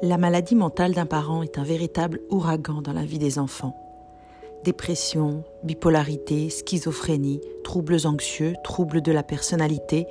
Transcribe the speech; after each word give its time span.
La 0.00 0.16
maladie 0.16 0.54
mentale 0.54 0.94
d'un 0.94 1.06
parent 1.06 1.42
est 1.42 1.58
un 1.58 1.64
véritable 1.64 2.20
ouragan 2.30 2.82
dans 2.82 2.92
la 2.92 3.04
vie 3.04 3.18
des 3.18 3.40
enfants. 3.40 3.76
Dépression, 4.62 5.42
bipolarité, 5.64 6.50
schizophrénie, 6.50 7.40
troubles 7.64 8.06
anxieux, 8.06 8.54
troubles 8.62 9.02
de 9.02 9.10
la 9.10 9.24
personnalité, 9.24 10.06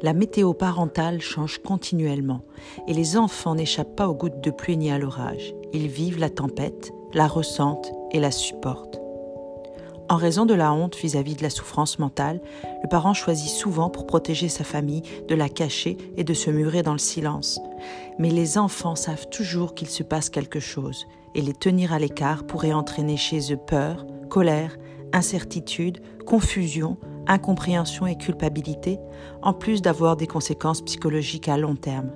la 0.00 0.14
météo 0.14 0.54
parentale 0.54 1.20
change 1.20 1.58
continuellement 1.58 2.40
et 2.86 2.94
les 2.94 3.18
enfants 3.18 3.54
n'échappent 3.54 3.96
pas 3.96 4.08
aux 4.08 4.14
gouttes 4.14 4.40
de 4.40 4.50
pluie 4.50 4.78
ni 4.78 4.90
à 4.90 4.98
l'orage. 4.98 5.54
Ils 5.74 5.88
vivent 5.88 6.20
la 6.20 6.30
tempête, 6.30 6.90
la 7.12 7.26
ressentent 7.26 7.92
et 8.12 8.20
la 8.20 8.30
supportent. 8.30 8.97
En 10.10 10.16
raison 10.16 10.46
de 10.46 10.54
la 10.54 10.72
honte 10.72 10.96
vis-à-vis 10.96 11.36
de 11.36 11.42
la 11.42 11.50
souffrance 11.50 11.98
mentale, 11.98 12.40
le 12.82 12.88
parent 12.88 13.12
choisit 13.12 13.50
souvent 13.50 13.90
pour 13.90 14.06
protéger 14.06 14.48
sa 14.48 14.64
famille 14.64 15.02
de 15.28 15.34
la 15.34 15.50
cacher 15.50 15.98
et 16.16 16.24
de 16.24 16.32
se 16.32 16.50
murer 16.50 16.82
dans 16.82 16.92
le 16.92 16.98
silence. 16.98 17.60
Mais 18.18 18.30
les 18.30 18.56
enfants 18.56 18.96
savent 18.96 19.28
toujours 19.28 19.74
qu'il 19.74 19.88
se 19.88 20.02
passe 20.02 20.30
quelque 20.30 20.60
chose, 20.60 21.06
et 21.34 21.42
les 21.42 21.52
tenir 21.52 21.92
à 21.92 21.98
l'écart 21.98 22.46
pourrait 22.46 22.72
entraîner 22.72 23.18
chez 23.18 23.52
eux 23.52 23.58
peur, 23.58 24.06
colère, 24.30 24.78
incertitude, 25.12 26.00
confusion, 26.24 26.96
incompréhension 27.26 28.06
et 28.06 28.16
culpabilité, 28.16 28.98
en 29.42 29.52
plus 29.52 29.82
d'avoir 29.82 30.16
des 30.16 30.26
conséquences 30.26 30.80
psychologiques 30.80 31.48
à 31.48 31.58
long 31.58 31.76
terme. 31.76 32.10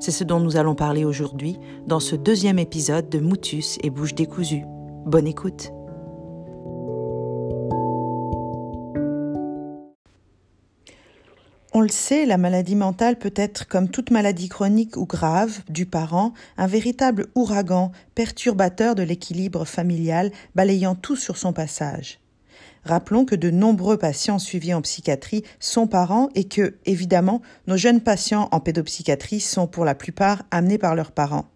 C'est 0.00 0.10
ce 0.10 0.24
dont 0.24 0.40
nous 0.40 0.56
allons 0.56 0.74
parler 0.74 1.04
aujourd'hui 1.04 1.58
dans 1.86 2.00
ce 2.00 2.16
deuxième 2.16 2.58
épisode 2.58 3.10
de 3.10 3.18
Moutus 3.18 3.76
et 3.82 3.90
Bouche 3.90 4.14
décousue. 4.14 4.64
Bonne 5.04 5.26
écoute! 5.26 5.70
On 11.80 11.82
le 11.82 11.88
sait, 11.88 12.26
la 12.26 12.36
maladie 12.36 12.76
mentale 12.76 13.18
peut 13.18 13.32
être, 13.34 13.66
comme 13.66 13.88
toute 13.88 14.10
maladie 14.10 14.50
chronique 14.50 14.98
ou 14.98 15.06
grave 15.06 15.62
du 15.70 15.86
parent, 15.86 16.34
un 16.58 16.66
véritable 16.66 17.28
ouragan 17.34 17.90
perturbateur 18.14 18.94
de 18.94 19.02
l'équilibre 19.02 19.64
familial, 19.64 20.30
balayant 20.54 20.94
tout 20.94 21.16
sur 21.16 21.38
son 21.38 21.54
passage. 21.54 22.20
Rappelons 22.84 23.24
que 23.24 23.34
de 23.34 23.48
nombreux 23.48 23.96
patients 23.96 24.38
suivis 24.38 24.74
en 24.74 24.82
psychiatrie 24.82 25.42
sont 25.58 25.86
parents 25.86 26.28
et 26.34 26.44
que, 26.44 26.76
évidemment, 26.84 27.40
nos 27.66 27.78
jeunes 27.78 28.02
patients 28.02 28.50
en 28.52 28.60
pédopsychiatrie 28.60 29.40
sont 29.40 29.66
pour 29.66 29.86
la 29.86 29.94
plupart 29.94 30.42
amenés 30.50 30.76
par 30.76 30.94
leurs 30.94 31.12
parents. 31.12 31.46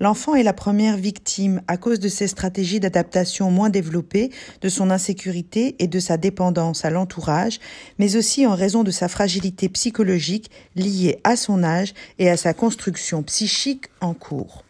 L'enfant 0.00 0.34
est 0.34 0.42
la 0.42 0.52
première 0.52 0.96
victime 0.96 1.62
à 1.66 1.76
cause 1.76 2.00
de 2.00 2.08
ses 2.08 2.28
stratégies 2.28 2.80
d'adaptation 2.80 3.50
moins 3.50 3.70
développées, 3.70 4.30
de 4.60 4.68
son 4.68 4.90
insécurité 4.90 5.76
et 5.78 5.86
de 5.86 5.98
sa 6.00 6.16
dépendance 6.16 6.84
à 6.84 6.90
l'entourage, 6.90 7.58
mais 7.98 8.16
aussi 8.16 8.46
en 8.46 8.54
raison 8.54 8.84
de 8.84 8.90
sa 8.90 9.08
fragilité 9.08 9.68
psychologique 9.68 10.50
liée 10.76 11.18
à 11.24 11.36
son 11.36 11.62
âge 11.64 11.94
et 12.18 12.30
à 12.30 12.36
sa 12.36 12.54
construction 12.54 13.22
psychique 13.22 13.86
en 14.00 14.14
cours. 14.14 14.64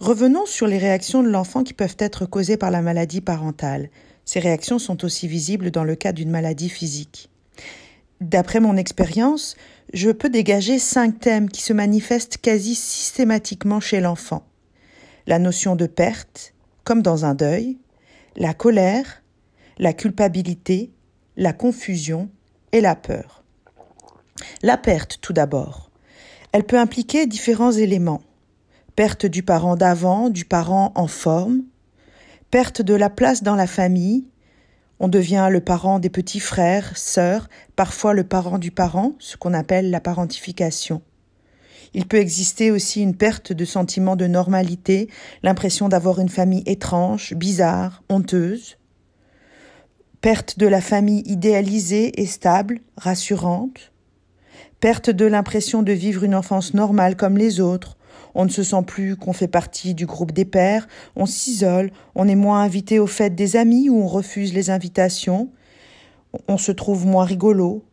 Revenons 0.00 0.46
sur 0.46 0.66
les 0.66 0.78
réactions 0.78 1.22
de 1.22 1.28
l'enfant 1.28 1.62
qui 1.62 1.72
peuvent 1.72 1.96
être 1.98 2.26
causées 2.26 2.56
par 2.56 2.70
la 2.70 2.82
maladie 2.82 3.20
parentale. 3.20 3.88
Ces 4.24 4.40
réactions 4.40 4.78
sont 4.78 5.04
aussi 5.04 5.28
visibles 5.28 5.70
dans 5.70 5.84
le 5.84 5.94
cas 5.94 6.12
d'une 6.12 6.30
maladie 6.30 6.68
physique. 6.68 7.30
D'après 8.20 8.60
mon 8.60 8.76
expérience, 8.76 9.56
je 9.92 10.10
peux 10.10 10.28
dégager 10.28 10.78
cinq 10.78 11.20
thèmes 11.20 11.48
qui 11.48 11.62
se 11.62 11.72
manifestent 11.72 12.38
quasi 12.38 12.74
systématiquement 12.74 13.80
chez 13.80 14.00
l'enfant. 14.00 14.46
La 15.26 15.38
notion 15.38 15.76
de 15.76 15.86
perte, 15.86 16.54
comme 16.84 17.02
dans 17.02 17.24
un 17.24 17.34
deuil, 17.34 17.78
la 18.36 18.54
colère, 18.54 19.22
la 19.78 19.92
culpabilité, 19.92 20.92
la 21.36 21.52
confusion 21.52 22.30
et 22.72 22.80
la 22.80 22.94
peur. 22.94 23.44
La 24.62 24.76
perte, 24.76 25.18
tout 25.20 25.32
d'abord. 25.32 25.90
Elle 26.52 26.64
peut 26.64 26.78
impliquer 26.78 27.26
différents 27.26 27.72
éléments. 27.72 28.22
Perte 28.96 29.26
du 29.26 29.42
parent 29.42 29.76
d'avant, 29.76 30.30
du 30.30 30.44
parent 30.44 30.92
en 30.94 31.08
forme, 31.08 31.62
perte 32.50 32.82
de 32.82 32.94
la 32.94 33.10
place 33.10 33.42
dans 33.42 33.56
la 33.56 33.66
famille, 33.66 34.26
on 35.04 35.08
devient 35.08 35.48
le 35.50 35.60
parent 35.60 35.98
des 35.98 36.08
petits 36.08 36.40
frères, 36.40 36.96
sœurs, 36.96 37.50
parfois 37.76 38.14
le 38.14 38.24
parent 38.24 38.56
du 38.56 38.70
parent, 38.70 39.12
ce 39.18 39.36
qu'on 39.36 39.52
appelle 39.52 39.90
la 39.90 40.00
parentification. 40.00 41.02
Il 41.92 42.06
peut 42.06 42.16
exister 42.16 42.70
aussi 42.70 43.02
une 43.02 43.14
perte 43.14 43.52
de 43.52 43.66
sentiment 43.66 44.16
de 44.16 44.26
normalité, 44.26 45.10
l'impression 45.42 45.90
d'avoir 45.90 46.20
une 46.20 46.30
famille 46.30 46.62
étrange, 46.64 47.34
bizarre, 47.34 48.02
honteuse. 48.08 48.78
Perte 50.22 50.58
de 50.58 50.66
la 50.66 50.80
famille 50.80 51.22
idéalisée 51.26 52.22
et 52.22 52.24
stable, 52.24 52.80
rassurante. 52.96 53.92
Perte 54.80 55.10
de 55.10 55.26
l'impression 55.26 55.82
de 55.82 55.92
vivre 55.92 56.24
une 56.24 56.34
enfance 56.34 56.72
normale 56.72 57.14
comme 57.14 57.36
les 57.36 57.60
autres, 57.60 57.98
on 58.34 58.44
ne 58.44 58.50
se 58.50 58.62
sent 58.62 58.82
plus 58.86 59.16
qu'on 59.16 59.32
fait 59.32 59.48
partie 59.48 59.94
du 59.94 60.06
groupe 60.06 60.32
des 60.32 60.44
pères, 60.44 60.86
on 61.16 61.26
s'isole, 61.26 61.90
on 62.14 62.28
est 62.28 62.34
moins 62.34 62.62
invité 62.62 62.98
aux 62.98 63.06
fêtes 63.06 63.34
des 63.34 63.56
amis 63.56 63.88
ou 63.88 64.02
on 64.02 64.08
refuse 64.08 64.54
les 64.54 64.70
invitations, 64.70 65.50
on 66.48 66.58
se 66.58 66.72
trouve 66.72 67.06
moins 67.06 67.24
rigolo, 67.24 67.84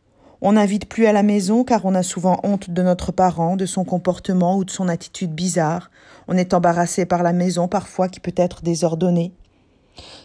on 0.41 0.53
n'invite 0.53 0.88
plus 0.88 1.06
à 1.06 1.13
la 1.13 1.24
maison 1.24 1.63
car 1.63 1.85
on 1.85 1.94
a 1.94 2.03
souvent 2.03 2.40
honte 2.44 2.72
de 2.72 2.81
notre 2.81 3.12
parent, 3.12 3.56
de 3.56 3.68
son 3.68 3.84
comportement 3.84 4.57
ou 4.57 4.66
de 4.66 4.72
son 4.72 4.88
attitude 4.88 5.34
bizarre, 5.34 5.91
on 6.28 6.38
est 6.38 6.53
embarrassé 6.53 7.06
par 7.06 7.22
la 7.22 7.34
maison 7.34 7.68
parfois 7.68 8.09
qui 8.09 8.19
peut 8.19 8.34
être 8.35 8.63
désordonnée. 8.63 9.34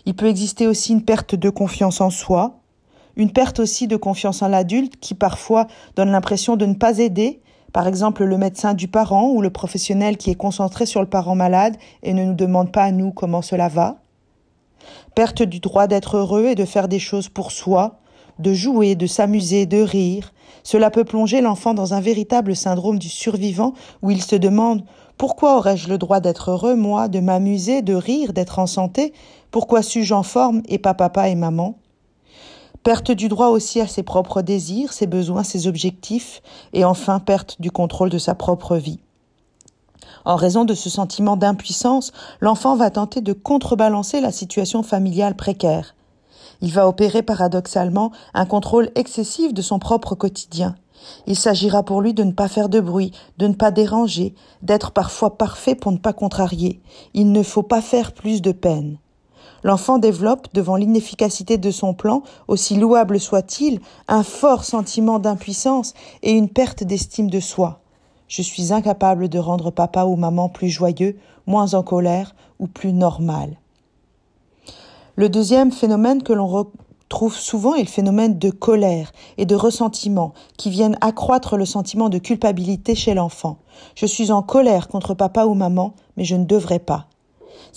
Il 0.06 0.14
peut 0.14 0.28
exister 0.28 0.66
aussi 0.66 0.92
une 0.92 1.04
perte 1.04 1.34
de 1.34 1.50
confiance 1.50 2.00
en 2.00 2.10
soi, 2.10 2.60
une 3.16 3.32
perte 3.32 3.60
aussi 3.60 3.88
de 3.88 3.96
confiance 3.96 4.42
en 4.42 4.48
l'adulte 4.48 4.98
qui 5.00 5.14
parfois 5.14 5.66
donne 5.96 6.10
l'impression 6.10 6.56
de 6.56 6.66
ne 6.66 6.74
pas 6.74 6.98
aider 6.98 7.40
par 7.76 7.88
exemple, 7.88 8.24
le 8.24 8.38
médecin 8.38 8.72
du 8.72 8.88
parent 8.88 9.28
ou 9.28 9.42
le 9.42 9.50
professionnel 9.50 10.16
qui 10.16 10.30
est 10.30 10.34
concentré 10.34 10.86
sur 10.86 11.02
le 11.02 11.06
parent 11.06 11.34
malade 11.34 11.76
et 12.02 12.14
ne 12.14 12.24
nous 12.24 12.32
demande 12.32 12.72
pas 12.72 12.84
à 12.84 12.90
nous 12.90 13.12
comment 13.12 13.42
cela 13.42 13.68
va. 13.68 13.98
Perte 15.14 15.42
du 15.42 15.60
droit 15.60 15.86
d'être 15.86 16.16
heureux 16.16 16.46
et 16.46 16.54
de 16.54 16.64
faire 16.64 16.88
des 16.88 16.98
choses 16.98 17.28
pour 17.28 17.52
soi, 17.52 17.98
de 18.38 18.54
jouer, 18.54 18.94
de 18.94 19.06
s'amuser, 19.06 19.66
de 19.66 19.82
rire. 19.82 20.32
Cela 20.62 20.88
peut 20.90 21.04
plonger 21.04 21.42
l'enfant 21.42 21.74
dans 21.74 21.92
un 21.92 22.00
véritable 22.00 22.56
syndrome 22.56 22.98
du 22.98 23.10
survivant 23.10 23.74
où 24.00 24.10
il 24.10 24.22
se 24.22 24.36
demande 24.36 24.82
pourquoi 25.18 25.58
aurais-je 25.58 25.90
le 25.90 25.98
droit 25.98 26.20
d'être 26.20 26.52
heureux, 26.52 26.76
moi, 26.76 27.08
de 27.08 27.20
m'amuser, 27.20 27.82
de 27.82 27.92
rire, 27.92 28.32
d'être 28.32 28.58
en 28.58 28.66
santé? 28.66 29.12
Pourquoi 29.50 29.82
suis-je 29.82 30.14
en 30.14 30.22
forme 30.22 30.62
et 30.66 30.78
pas 30.78 30.94
papa 30.94 31.28
et 31.28 31.34
maman? 31.34 31.76
Perte 32.86 33.10
du 33.10 33.26
droit 33.26 33.48
aussi 33.48 33.80
à 33.80 33.88
ses 33.88 34.04
propres 34.04 34.42
désirs, 34.42 34.92
ses 34.92 35.08
besoins, 35.08 35.42
ses 35.42 35.66
objectifs, 35.66 36.40
et 36.72 36.84
enfin 36.84 37.18
perte 37.18 37.60
du 37.60 37.72
contrôle 37.72 38.10
de 38.10 38.18
sa 38.18 38.36
propre 38.36 38.76
vie. 38.76 39.00
En 40.24 40.36
raison 40.36 40.64
de 40.64 40.72
ce 40.72 40.88
sentiment 40.88 41.36
d'impuissance, 41.36 42.12
l'enfant 42.40 42.76
va 42.76 42.90
tenter 42.90 43.22
de 43.22 43.32
contrebalancer 43.32 44.20
la 44.20 44.30
situation 44.30 44.84
familiale 44.84 45.34
précaire. 45.34 45.96
Il 46.60 46.72
va 46.72 46.86
opérer 46.86 47.24
paradoxalement 47.24 48.12
un 48.34 48.46
contrôle 48.46 48.92
excessif 48.94 49.52
de 49.52 49.62
son 49.62 49.80
propre 49.80 50.14
quotidien. 50.14 50.76
Il 51.26 51.34
s'agira 51.34 51.82
pour 51.82 52.00
lui 52.00 52.14
de 52.14 52.22
ne 52.22 52.30
pas 52.30 52.46
faire 52.46 52.68
de 52.68 52.78
bruit, 52.78 53.10
de 53.38 53.48
ne 53.48 53.54
pas 53.54 53.72
déranger, 53.72 54.32
d'être 54.62 54.92
parfois 54.92 55.36
parfait 55.36 55.74
pour 55.74 55.90
ne 55.90 55.98
pas 55.98 56.12
contrarier. 56.12 56.80
Il 57.14 57.32
ne 57.32 57.42
faut 57.42 57.64
pas 57.64 57.82
faire 57.82 58.12
plus 58.12 58.42
de 58.42 58.52
peine. 58.52 58.98
L'enfant 59.66 59.98
développe, 59.98 60.46
devant 60.54 60.76
l'inefficacité 60.76 61.58
de 61.58 61.72
son 61.72 61.92
plan, 61.92 62.22
aussi 62.46 62.76
louable 62.76 63.18
soit-il, 63.18 63.80
un 64.06 64.22
fort 64.22 64.62
sentiment 64.62 65.18
d'impuissance 65.18 65.92
et 66.22 66.30
une 66.30 66.48
perte 66.48 66.84
d'estime 66.84 67.28
de 67.28 67.40
soi. 67.40 67.80
Je 68.28 68.42
suis 68.42 68.72
incapable 68.72 69.28
de 69.28 69.40
rendre 69.40 69.72
papa 69.72 70.04
ou 70.04 70.14
maman 70.14 70.48
plus 70.48 70.68
joyeux, 70.68 71.16
moins 71.48 71.74
en 71.74 71.82
colère 71.82 72.36
ou 72.60 72.68
plus 72.68 72.92
normal. 72.92 73.58
Le 75.16 75.28
deuxième 75.28 75.72
phénomène 75.72 76.22
que 76.22 76.32
l'on 76.32 76.46
retrouve 76.46 77.34
souvent 77.34 77.74
est 77.74 77.82
le 77.82 77.88
phénomène 77.88 78.38
de 78.38 78.50
colère 78.50 79.10
et 79.36 79.46
de 79.46 79.56
ressentiment 79.56 80.32
qui 80.56 80.70
viennent 80.70 80.96
accroître 81.00 81.56
le 81.56 81.64
sentiment 81.64 82.08
de 82.08 82.18
culpabilité 82.18 82.94
chez 82.94 83.14
l'enfant. 83.14 83.56
Je 83.96 84.06
suis 84.06 84.30
en 84.30 84.42
colère 84.42 84.86
contre 84.86 85.14
papa 85.14 85.44
ou 85.44 85.54
maman, 85.54 85.96
mais 86.16 86.22
je 86.22 86.36
ne 86.36 86.44
devrais 86.44 86.78
pas. 86.78 87.08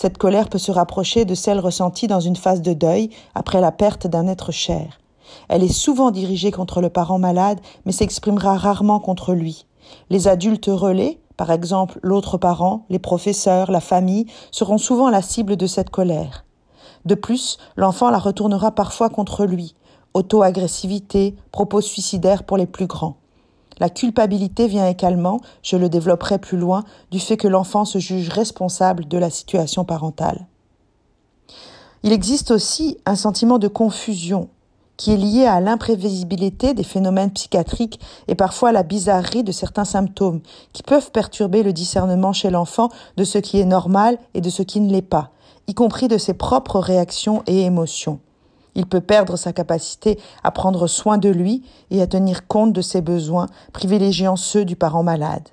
Cette 0.01 0.17
colère 0.17 0.47
peut 0.47 0.59
se 0.59 0.71
rapprocher 0.71 1.25
de 1.25 1.35
celle 1.35 1.59
ressentie 1.59 2.07
dans 2.07 2.21
une 2.21 2.37
phase 2.37 2.61
de 2.61 2.71
deuil 2.71 3.09
après 3.35 3.59
la 3.59 3.73
perte 3.73 4.07
d'un 4.07 4.29
être 4.29 4.53
cher. 4.53 5.01
Elle 5.49 5.61
est 5.61 5.73
souvent 5.73 6.09
dirigée 6.09 6.51
contre 6.51 6.79
le 6.79 6.89
parent 6.89 7.19
malade, 7.19 7.59
mais 7.83 7.91
s'exprimera 7.91 8.55
rarement 8.55 9.01
contre 9.01 9.33
lui. 9.33 9.65
Les 10.09 10.29
adultes 10.29 10.69
relais, 10.71 11.19
par 11.35 11.51
exemple 11.51 11.99
l'autre 12.01 12.37
parent, 12.37 12.85
les 12.89 12.97
professeurs, 12.97 13.71
la 13.71 13.81
famille, 13.81 14.27
seront 14.51 14.77
souvent 14.77 15.09
la 15.09 15.21
cible 15.21 15.57
de 15.57 15.67
cette 15.67 15.89
colère. 15.89 16.45
De 17.03 17.15
plus, 17.15 17.57
l'enfant 17.75 18.09
la 18.09 18.19
retournera 18.19 18.71
parfois 18.71 19.09
contre 19.09 19.45
lui. 19.45 19.75
Auto-agressivité, 20.13 21.35
propos 21.51 21.81
suicidaires 21.81 22.45
pour 22.45 22.55
les 22.55 22.67
plus 22.67 22.87
grands. 22.87 23.17
La 23.79 23.89
culpabilité 23.89 24.67
vient 24.67 24.87
également, 24.87 25.39
je 25.63 25.77
le 25.77 25.89
développerai 25.89 26.37
plus 26.37 26.57
loin, 26.57 26.83
du 27.11 27.19
fait 27.19 27.37
que 27.37 27.47
l'enfant 27.47 27.85
se 27.85 27.99
juge 27.99 28.29
responsable 28.29 29.07
de 29.07 29.17
la 29.17 29.29
situation 29.29 29.85
parentale. 29.85 30.47
Il 32.03 32.11
existe 32.11 32.51
aussi 32.51 32.97
un 33.05 33.15
sentiment 33.15 33.59
de 33.59 33.67
confusion. 33.67 34.49
qui 34.97 35.13
est 35.13 35.17
liée 35.17 35.45
à 35.45 35.61
l'imprévisibilité 35.61 36.73
des 36.73 36.83
phénomènes 36.83 37.31
psychiatriques 37.31 38.01
et 38.27 38.35
parfois 38.35 38.69
à 38.69 38.71
la 38.73 38.83
bizarrerie 38.83 39.45
de 39.45 39.53
certains 39.53 39.85
symptômes, 39.85 40.41
qui 40.73 40.83
peuvent 40.83 41.11
perturber 41.11 41.63
le 41.63 41.71
discernement 41.71 42.33
chez 42.33 42.49
l'enfant 42.49 42.89
de 43.15 43.23
ce 43.23 43.37
qui 43.37 43.61
est 43.61 43.65
normal 43.65 44.17
et 44.33 44.41
de 44.41 44.49
ce 44.49 44.61
qui 44.61 44.81
ne 44.81 44.91
l'est 44.91 45.01
pas, 45.01 45.31
y 45.67 45.73
compris 45.73 46.09
de 46.09 46.17
ses 46.17 46.33
propres 46.33 46.79
réactions 46.79 47.43
et 47.47 47.61
émotions. 47.61 48.19
Il 48.75 48.85
peut 48.85 49.01
perdre 49.01 49.35
sa 49.35 49.53
capacité 49.53 50.19
à 50.43 50.51
prendre 50.51 50.87
soin 50.87 51.17
de 51.17 51.29
lui 51.29 51.63
et 51.91 52.01
à 52.01 52.07
tenir 52.07 52.47
compte 52.47 52.73
de 52.73 52.81
ses 52.81 53.01
besoins, 53.01 53.47
privilégiant 53.73 54.35
ceux 54.35 54.65
du 54.65 54.75
parent 54.75 55.03
malade. 55.03 55.49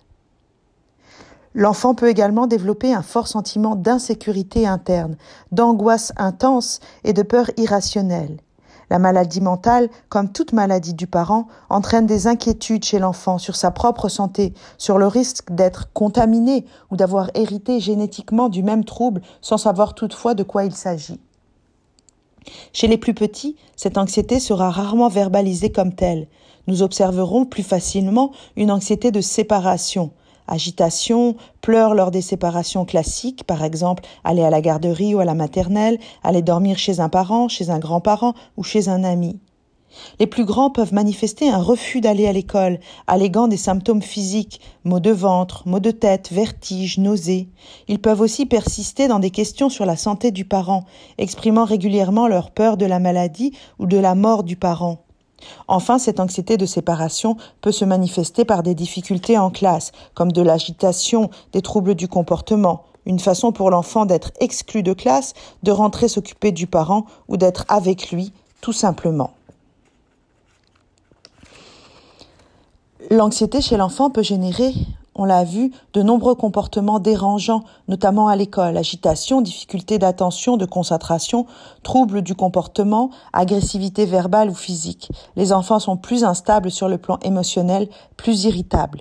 L'enfant 1.55 1.95
peut 1.95 2.09
également 2.09 2.47
développer 2.47 2.93
un 2.93 3.03
fort 3.03 3.29
sentiment 3.29 3.77
d'insécurité 3.77 4.67
interne, 4.67 5.17
d'angoisse 5.53 6.13
intense 6.19 6.81
et 7.03 7.15
de 7.15 7.23
peur 7.23 7.51
irrationnelle. 7.57 8.37
La 8.91 8.99
maladie 8.99 9.41
mentale, 9.41 9.89
comme 10.09 10.31
toute 10.31 10.53
maladie 10.53 10.95
du 10.95 11.07
parent, 11.07 11.49
entraîne 11.71 12.07
des 12.07 12.27
inquiétudes 12.27 12.85
chez 12.85 12.99
l'enfant 12.99 13.39
sur 13.39 13.57
sa 13.57 13.71
propre 13.71 14.09
santé, 14.09 14.55
sur 14.79 14.99
le 14.99 15.07
risque 15.07 15.51
d'être 15.51 15.93
contaminé 15.93 16.67
ou 16.91 16.97
d'avoir 16.97 17.31
hérité 17.35 17.81
génétiquement 17.81 18.49
du 18.49 18.63
même 18.63 18.85
trouble 18.85 19.23
sans 19.41 19.57
savoir 19.57 19.95
toutefois 19.95 20.35
de 20.35 20.45
quoi 20.45 20.65
il 20.65 20.75
s'agit. 20.75 21.21
Chez 22.73 22.87
les 22.87 22.99
plus 22.99 23.15
petits, 23.15 23.57
cette 23.77 23.99
anxiété 23.99 24.41
sera 24.41 24.71
rarement 24.71 25.09
verbalisée 25.09 25.71
comme 25.71 25.95
telle. 25.95 26.29
Nous 26.67 26.83
observerons 26.83 27.45
plus 27.45 27.63
facilement 27.63 28.33
une 28.57 28.71
anxiété 28.71 29.11
de 29.11 29.21
séparation, 29.21 30.11
agitation, 30.49 31.37
pleurs 31.61 31.95
lors 31.95 32.11
des 32.11 32.23
séparations 32.23 32.85
classiques, 32.85 33.45
par 33.45 33.65
exemple 33.65 34.05
aller 34.25 34.43
à 34.43 34.51
la 34.51 34.61
garderie 34.61 35.15
ou 35.15 35.21
à 35.21 35.25
la 35.25 35.35
maternelle, 35.35 35.99
aller 36.23 36.43
dormir 36.43 36.79
chez 36.79 37.01
un 37.01 37.09
parent, 37.09 37.49
chez 37.49 37.71
un 37.71 37.79
grand-parent 37.79 38.35
ou 38.57 38.63
chez 38.63 38.89
un 38.89 39.05
ami. 39.05 39.41
Les 40.19 40.27
plus 40.27 40.45
grands 40.45 40.71
peuvent 40.71 40.95
manifester 40.95 41.49
un 41.51 41.63
refus 41.63 42.01
d'aller 42.01 42.27
à 42.27 42.33
l'école, 42.33 42.81
alléguant 43.07 43.49
des 43.49 43.57
symptômes 43.57 44.03
physiques, 44.03 44.61
maux 44.85 45.01
de 45.01 45.11
ventre, 45.11 45.63
maux 45.67 45.81
de 45.81 45.91
tête, 45.91 46.31
vertiges, 46.33 46.99
nausées. 46.99 47.49
Ils 47.89 48.01
peuvent 48.01 48.21
aussi 48.21 48.47
persister 48.47 49.09
dans 49.09 49.19
des 49.19 49.31
questions 49.31 49.69
sur 49.69 49.87
la 49.87 49.97
santé 49.97 50.31
du 50.31 50.45
parent, 50.45 50.85
exprimant 51.19 51.65
régulièrement 51.65 52.29
leur 52.29 52.51
peur 52.51 52.77
de 52.77 52.87
la 52.87 52.99
maladie 52.99 53.53
ou 53.79 53.87
de 53.87 53.99
la 53.99 54.15
mort 54.15 54.43
du 54.43 54.57
parent. 54.57 54.99
Enfin, 55.69 55.99
cette 55.99 56.21
anxiété 56.21 56.57
de 56.57 56.67
séparation 56.67 57.37
peut 57.61 57.73
se 57.73 57.85
manifester 57.85 58.45
par 58.45 58.63
des 58.63 58.75
difficultés 58.75 59.39
en 59.39 59.51
classe, 59.51 59.93
comme 60.15 60.33
de 60.33 60.43
l'agitation, 60.43 61.31
des 61.53 61.63
troubles 61.63 61.95
du 61.95 62.09
comportement, 62.09 62.85
une 63.05 63.21
façon 63.21 63.53
pour 63.53 63.71
l'enfant 63.71 64.07
d'être 64.07 64.33
exclu 64.41 64.83
de 64.83 64.93
classe, 64.93 65.35
de 65.63 65.73
rentrer 65.73 66.09
s'occuper 66.09 66.53
du 66.53 66.67
parent 66.67 67.07
ou 67.29 67.37
d'être 67.37 67.65
avec 67.69 68.11
lui, 68.11 68.33
tout 68.61 68.73
simplement. 68.73 69.31
L'anxiété 73.11 73.61
chez 73.61 73.77
l'enfant 73.77 74.11
peut 74.11 74.23
générer 74.23 74.75
on 75.19 75.25
l'a 75.25 75.45
vu, 75.45 75.73
de 75.95 76.03
nombreux 76.03 76.35
comportements 76.35 76.99
dérangeants, 76.99 77.65
notamment 77.89 78.29
à 78.29 78.37
l'école, 78.37 78.77
agitation, 78.77 79.41
difficulté 79.41 79.99
d'attention, 79.99 80.59
de 80.59 80.67
concentration, 80.67 81.47
troubles 81.83 82.21
du 82.21 82.35
comportement, 82.35 83.11
agressivité 83.33 84.05
verbale 84.05 84.51
ou 84.51 84.55
physique. 84.55 85.11
Les 85.35 85.55
enfants 85.55 85.79
sont 85.79 85.97
plus 85.97 86.23
instables 86.23 86.71
sur 86.71 86.89
le 86.89 86.99
plan 86.99 87.19
émotionnel, 87.23 87.89
plus 88.19 88.45
irritables. 88.45 89.01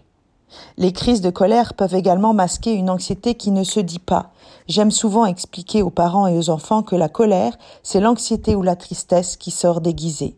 Les 0.77 0.93
crises 0.93 1.19
de 1.19 1.29
colère 1.29 1.73
peuvent 1.73 1.95
également 1.95 2.33
masquer 2.33 2.71
une 2.71 2.89
anxiété 2.89 3.35
qui 3.35 3.51
ne 3.51 3.65
se 3.65 3.81
dit 3.81 3.99
pas. 3.99 4.31
J'aime 4.67 4.91
souvent 4.91 5.25
expliquer 5.25 5.81
aux 5.81 5.89
parents 5.89 6.27
et 6.27 6.37
aux 6.37 6.49
enfants 6.49 6.81
que 6.81 6.95
la 6.95 7.09
colère, 7.09 7.57
c'est 7.83 7.99
l'anxiété 7.99 8.55
ou 8.55 8.61
la 8.61 8.77
tristesse 8.77 9.35
qui 9.35 9.51
sort 9.51 9.81
déguisée. 9.81 10.37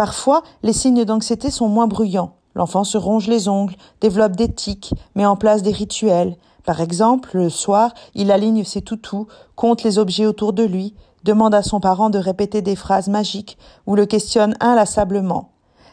Parfois, 0.00 0.42
les 0.62 0.72
signes 0.72 1.04
d'anxiété 1.04 1.50
sont 1.50 1.68
moins 1.68 1.86
bruyants. 1.86 2.32
L'enfant 2.54 2.84
se 2.84 2.96
ronge 2.96 3.28
les 3.28 3.48
ongles, 3.48 3.76
développe 4.00 4.34
des 4.34 4.50
tics, 4.50 4.94
met 5.14 5.26
en 5.26 5.36
place 5.36 5.62
des 5.62 5.72
rituels. 5.72 6.38
Par 6.64 6.80
exemple, 6.80 7.28
le 7.34 7.50
soir, 7.50 7.92
il 8.14 8.30
aligne 8.30 8.64
ses 8.64 8.80
toutous, 8.80 9.26
compte 9.56 9.82
les 9.82 9.98
objets 9.98 10.24
autour 10.24 10.54
de 10.54 10.62
lui, 10.62 10.94
demande 11.24 11.54
à 11.54 11.62
son 11.62 11.80
parent 11.80 12.08
de 12.08 12.18
répéter 12.18 12.62
des 12.62 12.76
phrases 12.76 13.08
magiques 13.08 13.58
ou 13.86 13.94
le 13.94 14.06
questionne 14.06 14.56
inlassablement. 14.60 15.50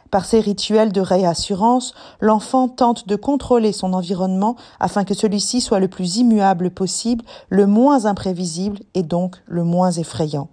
Par 0.10 0.24
ces 0.24 0.40
rituels 0.40 0.94
de 0.94 1.02
réassurance, 1.02 1.94
l'enfant 2.22 2.70
tente 2.70 3.10
de 3.10 3.18
contrôler 3.18 3.74
son 3.74 3.92
environnement 3.92 4.56
afin 4.80 5.04
que 5.04 5.16
celui-ci 5.16 5.60
soit 5.60 5.82
le 5.82 5.90
plus 5.90 6.16
immuable 6.16 6.72
possible, 6.72 7.26
le 7.50 7.68
moins 7.68 8.06
imprévisible 8.06 8.80
et 8.94 9.04
donc 9.04 9.36
le 9.48 9.66
moins 9.66 9.92
effrayant. 9.92 10.48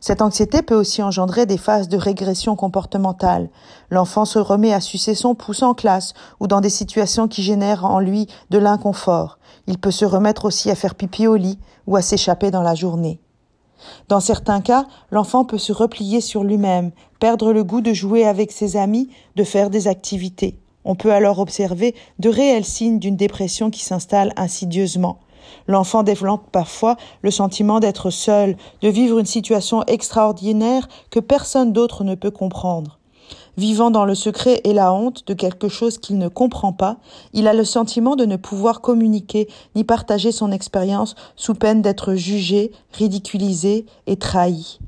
Cette 0.00 0.22
anxiété 0.22 0.62
peut 0.62 0.74
aussi 0.74 1.02
engendrer 1.02 1.46
des 1.46 1.58
phases 1.58 1.88
de 1.88 1.96
régression 1.96 2.56
comportementale. 2.56 3.48
L'enfant 3.90 4.24
se 4.24 4.38
remet 4.38 4.72
à 4.72 4.80
sucer 4.80 5.14
son 5.14 5.34
pouce 5.34 5.62
en 5.62 5.74
classe 5.74 6.14
ou 6.40 6.46
dans 6.46 6.60
des 6.60 6.70
situations 6.70 7.28
qui 7.28 7.42
génèrent 7.42 7.84
en 7.84 8.00
lui 8.00 8.26
de 8.50 8.58
l'inconfort. 8.58 9.38
Il 9.66 9.78
peut 9.78 9.90
se 9.90 10.04
remettre 10.04 10.44
aussi 10.44 10.70
à 10.70 10.74
faire 10.74 10.94
pipi 10.94 11.26
au 11.26 11.36
lit 11.36 11.58
ou 11.86 11.96
à 11.96 12.02
s'échapper 12.02 12.50
dans 12.50 12.62
la 12.62 12.74
journée. 12.74 13.20
Dans 14.08 14.20
certains 14.20 14.60
cas, 14.60 14.86
l'enfant 15.10 15.44
peut 15.44 15.58
se 15.58 15.72
replier 15.72 16.20
sur 16.20 16.44
lui-même, 16.44 16.92
perdre 17.20 17.52
le 17.52 17.64
goût 17.64 17.80
de 17.80 17.92
jouer 17.92 18.26
avec 18.26 18.52
ses 18.52 18.76
amis, 18.76 19.10
de 19.36 19.44
faire 19.44 19.70
des 19.70 19.88
activités. 19.88 20.58
On 20.84 20.94
peut 20.94 21.12
alors 21.12 21.40
observer 21.40 21.94
de 22.20 22.28
réels 22.28 22.64
signes 22.64 22.98
d'une 22.98 23.16
dépression 23.16 23.70
qui 23.70 23.84
s'installe 23.84 24.32
insidieusement. 24.36 25.18
L'enfant 25.66 26.02
développe 26.02 26.50
parfois 26.52 26.96
le 27.22 27.30
sentiment 27.30 27.80
d'être 27.80 28.10
seul, 28.10 28.56
de 28.82 28.88
vivre 28.88 29.18
une 29.18 29.26
situation 29.26 29.82
extraordinaire 29.86 30.88
que 31.10 31.20
personne 31.20 31.72
d'autre 31.72 32.04
ne 32.04 32.14
peut 32.14 32.30
comprendre. 32.30 32.98
Vivant 33.56 33.90
dans 33.90 34.04
le 34.04 34.14
secret 34.14 34.60
et 34.64 34.74
la 34.74 34.92
honte 34.92 35.26
de 35.26 35.32
quelque 35.32 35.68
chose 35.68 35.96
qu'il 35.96 36.18
ne 36.18 36.28
comprend 36.28 36.72
pas, 36.72 36.98
il 37.32 37.48
a 37.48 37.54
le 37.54 37.64
sentiment 37.64 38.14
de 38.14 38.26
ne 38.26 38.36
pouvoir 38.36 38.82
communiquer 38.82 39.48
ni 39.74 39.82
partager 39.82 40.30
son 40.30 40.52
expérience 40.52 41.14
sous 41.36 41.54
peine 41.54 41.80
d'être 41.80 42.14
jugé, 42.14 42.70
ridiculisé 42.92 43.86
et 44.06 44.16
trahi. 44.16 44.78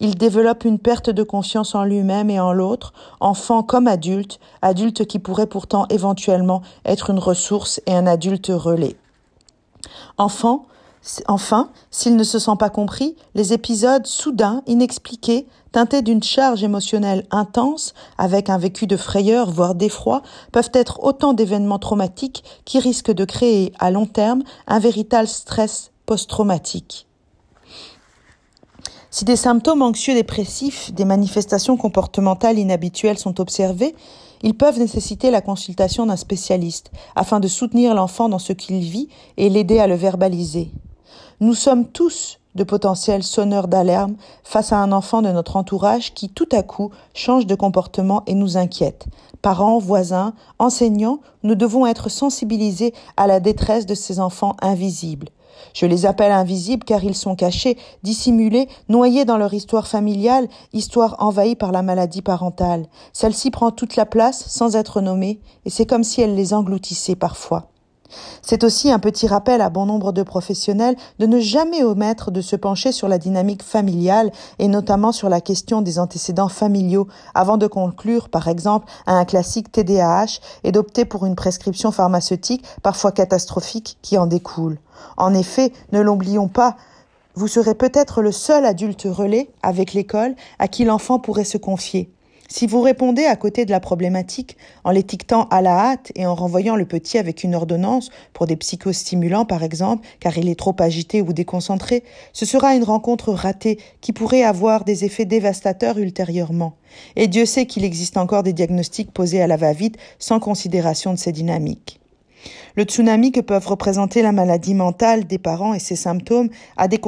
Il 0.00 0.16
développe 0.16 0.64
une 0.64 0.78
perte 0.78 1.10
de 1.10 1.22
confiance 1.22 1.74
en 1.74 1.84
lui-même 1.84 2.30
et 2.30 2.40
en 2.40 2.52
l'autre, 2.52 2.92
enfant 3.20 3.62
comme 3.62 3.86
adulte, 3.86 4.40
adulte 4.60 5.04
qui 5.04 5.18
pourrait 5.18 5.46
pourtant 5.46 5.86
éventuellement 5.90 6.62
être 6.84 7.10
une 7.10 7.18
ressource 7.18 7.80
et 7.86 7.94
un 7.94 8.06
adulte 8.06 8.50
relais. 8.52 8.96
Enfin, 10.18 11.70
s'il 11.90 12.16
ne 12.16 12.24
se 12.24 12.38
sent 12.38 12.56
pas 12.58 12.70
compris, 12.70 13.16
les 13.34 13.52
épisodes 13.52 14.06
soudains, 14.06 14.62
inexpliqués, 14.66 15.46
teintés 15.72 16.02
d'une 16.02 16.22
charge 16.22 16.64
émotionnelle 16.64 17.26
intense, 17.30 17.94
avec 18.18 18.50
un 18.50 18.58
vécu 18.58 18.86
de 18.86 18.96
frayeur, 18.96 19.50
voire 19.50 19.74
d'effroi, 19.74 20.22
peuvent 20.52 20.70
être 20.72 21.04
autant 21.04 21.32
d'événements 21.32 21.78
traumatiques 21.78 22.42
qui 22.64 22.78
risquent 22.78 23.12
de 23.12 23.24
créer 23.24 23.72
à 23.78 23.90
long 23.90 24.06
terme 24.06 24.42
un 24.66 24.78
véritable 24.78 25.28
stress 25.28 25.90
post-traumatique. 26.06 27.06
Si 29.10 29.24
des 29.24 29.36
symptômes 29.36 29.82
anxieux 29.82 30.14
dépressifs, 30.14 30.92
des 30.92 31.04
manifestations 31.04 31.76
comportementales 31.76 32.58
inhabituelles 32.58 33.18
sont 33.18 33.40
observés, 33.40 33.94
ils 34.42 34.56
peuvent 34.56 34.78
nécessiter 34.78 35.30
la 35.30 35.40
consultation 35.40 36.06
d'un 36.06 36.16
spécialiste 36.16 36.90
afin 37.14 37.40
de 37.40 37.48
soutenir 37.48 37.94
l'enfant 37.94 38.28
dans 38.28 38.38
ce 38.38 38.52
qu'il 38.52 38.80
vit 38.80 39.08
et 39.36 39.48
l'aider 39.48 39.78
à 39.78 39.86
le 39.86 39.94
verbaliser. 39.94 40.70
Nous 41.40 41.54
sommes 41.54 41.86
tous 41.86 42.38
de 42.54 42.64
potentiels 42.64 43.22
sonneurs 43.22 43.68
d'alarme 43.68 44.16
face 44.42 44.72
à 44.72 44.78
un 44.78 44.90
enfant 44.90 45.22
de 45.22 45.28
notre 45.28 45.56
entourage 45.56 46.14
qui 46.14 46.30
tout 46.30 46.48
à 46.52 46.62
coup 46.62 46.90
change 47.14 47.46
de 47.46 47.54
comportement 47.54 48.22
et 48.26 48.34
nous 48.34 48.56
inquiète. 48.56 49.06
Parents, 49.42 49.78
voisins, 49.78 50.32
enseignants, 50.58 51.20
nous 51.42 51.54
devons 51.54 51.86
être 51.86 52.08
sensibilisés 52.08 52.94
à 53.16 53.26
la 53.26 53.38
détresse 53.38 53.86
de 53.86 53.94
ces 53.94 54.18
enfants 54.18 54.56
invisibles. 54.62 55.28
Je 55.74 55.86
les 55.86 56.06
appelle 56.06 56.32
invisibles 56.32 56.84
car 56.84 57.04
ils 57.04 57.14
sont 57.14 57.36
cachés, 57.36 57.78
dissimulés, 58.02 58.68
noyés 58.88 59.24
dans 59.24 59.38
leur 59.38 59.54
histoire 59.54 59.86
familiale, 59.86 60.48
histoire 60.72 61.16
envahie 61.18 61.56
par 61.56 61.72
la 61.72 61.82
maladie 61.82 62.22
parentale. 62.22 62.86
Celle-ci 63.12 63.50
prend 63.50 63.70
toute 63.70 63.96
la 63.96 64.06
place 64.06 64.48
sans 64.48 64.76
être 64.76 65.00
nommée, 65.00 65.40
et 65.64 65.70
c'est 65.70 65.86
comme 65.86 66.04
si 66.04 66.20
elle 66.20 66.34
les 66.34 66.54
engloutissait 66.54 67.16
parfois. 67.16 67.70
C'est 68.42 68.64
aussi 68.64 68.90
un 68.90 68.98
petit 68.98 69.26
rappel 69.26 69.60
à 69.60 69.70
bon 69.70 69.86
nombre 69.86 70.12
de 70.12 70.22
professionnels 70.22 70.96
de 71.18 71.26
ne 71.26 71.40
jamais 71.40 71.82
omettre 71.82 72.30
de 72.30 72.40
se 72.40 72.56
pencher 72.56 72.92
sur 72.92 73.08
la 73.08 73.18
dynamique 73.18 73.62
familiale 73.62 74.30
et 74.58 74.68
notamment 74.68 75.12
sur 75.12 75.28
la 75.28 75.40
question 75.40 75.82
des 75.82 75.98
antécédents 75.98 76.48
familiaux 76.48 77.08
avant 77.34 77.56
de 77.56 77.66
conclure, 77.66 78.28
par 78.28 78.48
exemple, 78.48 78.86
à 79.06 79.14
un 79.14 79.24
classique 79.24 79.72
TDAH 79.72 80.40
et 80.64 80.72
d'opter 80.72 81.04
pour 81.04 81.26
une 81.26 81.36
prescription 81.36 81.90
pharmaceutique 81.90 82.64
parfois 82.82 83.12
catastrophique 83.12 83.98
qui 84.02 84.18
en 84.18 84.26
découle. 84.26 84.78
En 85.16 85.34
effet, 85.34 85.72
ne 85.92 86.00
l'oublions 86.00 86.48
pas, 86.48 86.76
vous 87.34 87.48
serez 87.48 87.74
peut-être 87.74 88.22
le 88.22 88.32
seul 88.32 88.64
adulte 88.64 89.06
relais 89.06 89.50
avec 89.62 89.92
l'école 89.92 90.34
à 90.58 90.68
qui 90.68 90.84
l'enfant 90.84 91.18
pourrait 91.18 91.44
se 91.44 91.58
confier. 91.58 92.10
Si 92.48 92.66
vous 92.66 92.80
répondez 92.80 93.24
à 93.24 93.34
côté 93.34 93.64
de 93.64 93.70
la 93.70 93.80
problématique 93.80 94.56
en 94.84 94.90
l'étiquetant 94.90 95.48
à 95.50 95.60
la 95.60 95.76
hâte 95.78 96.12
et 96.14 96.26
en 96.26 96.34
renvoyant 96.34 96.76
le 96.76 96.86
petit 96.86 97.18
avec 97.18 97.42
une 97.42 97.54
ordonnance 97.54 98.10
pour 98.32 98.46
des 98.46 98.56
psychostimulants 98.56 99.44
par 99.44 99.62
exemple, 99.62 100.06
car 100.20 100.38
il 100.38 100.48
est 100.48 100.58
trop 100.58 100.74
agité 100.78 101.22
ou 101.22 101.32
déconcentré, 101.32 102.04
ce 102.32 102.46
sera 102.46 102.74
une 102.76 102.84
rencontre 102.84 103.32
ratée 103.32 103.78
qui 104.00 104.12
pourrait 104.12 104.44
avoir 104.44 104.84
des 104.84 105.04
effets 105.04 105.24
dévastateurs 105.24 105.98
ultérieurement. 105.98 106.76
Et 107.16 107.26
Dieu 107.26 107.46
sait 107.46 107.66
qu'il 107.66 107.84
existe 107.84 108.16
encore 108.16 108.42
des 108.42 108.52
diagnostics 108.52 109.12
posés 109.12 109.42
à 109.42 109.46
la 109.46 109.56
va-vite 109.56 109.96
sans 110.18 110.38
considération 110.38 111.12
de 111.12 111.18
ces 111.18 111.32
dynamiques. 111.32 112.00
Le 112.76 112.84
tsunami 112.84 113.32
que 113.32 113.40
peuvent 113.40 113.66
représenter 113.66 114.22
la 114.22 114.32
maladie 114.32 114.74
mentale 114.74 115.26
des 115.26 115.38
parents 115.38 115.74
et 115.74 115.78
ses 115.78 115.96
symptômes 115.96 116.50
a 116.76 116.86
des 116.86 117.00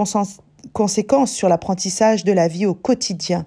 conséquences 0.73 1.30
sur 1.30 1.49
l'apprentissage 1.49 2.25
de 2.25 2.33
la 2.33 2.49
vie 2.49 2.66
au 2.66 2.75
quotidien. 2.75 3.47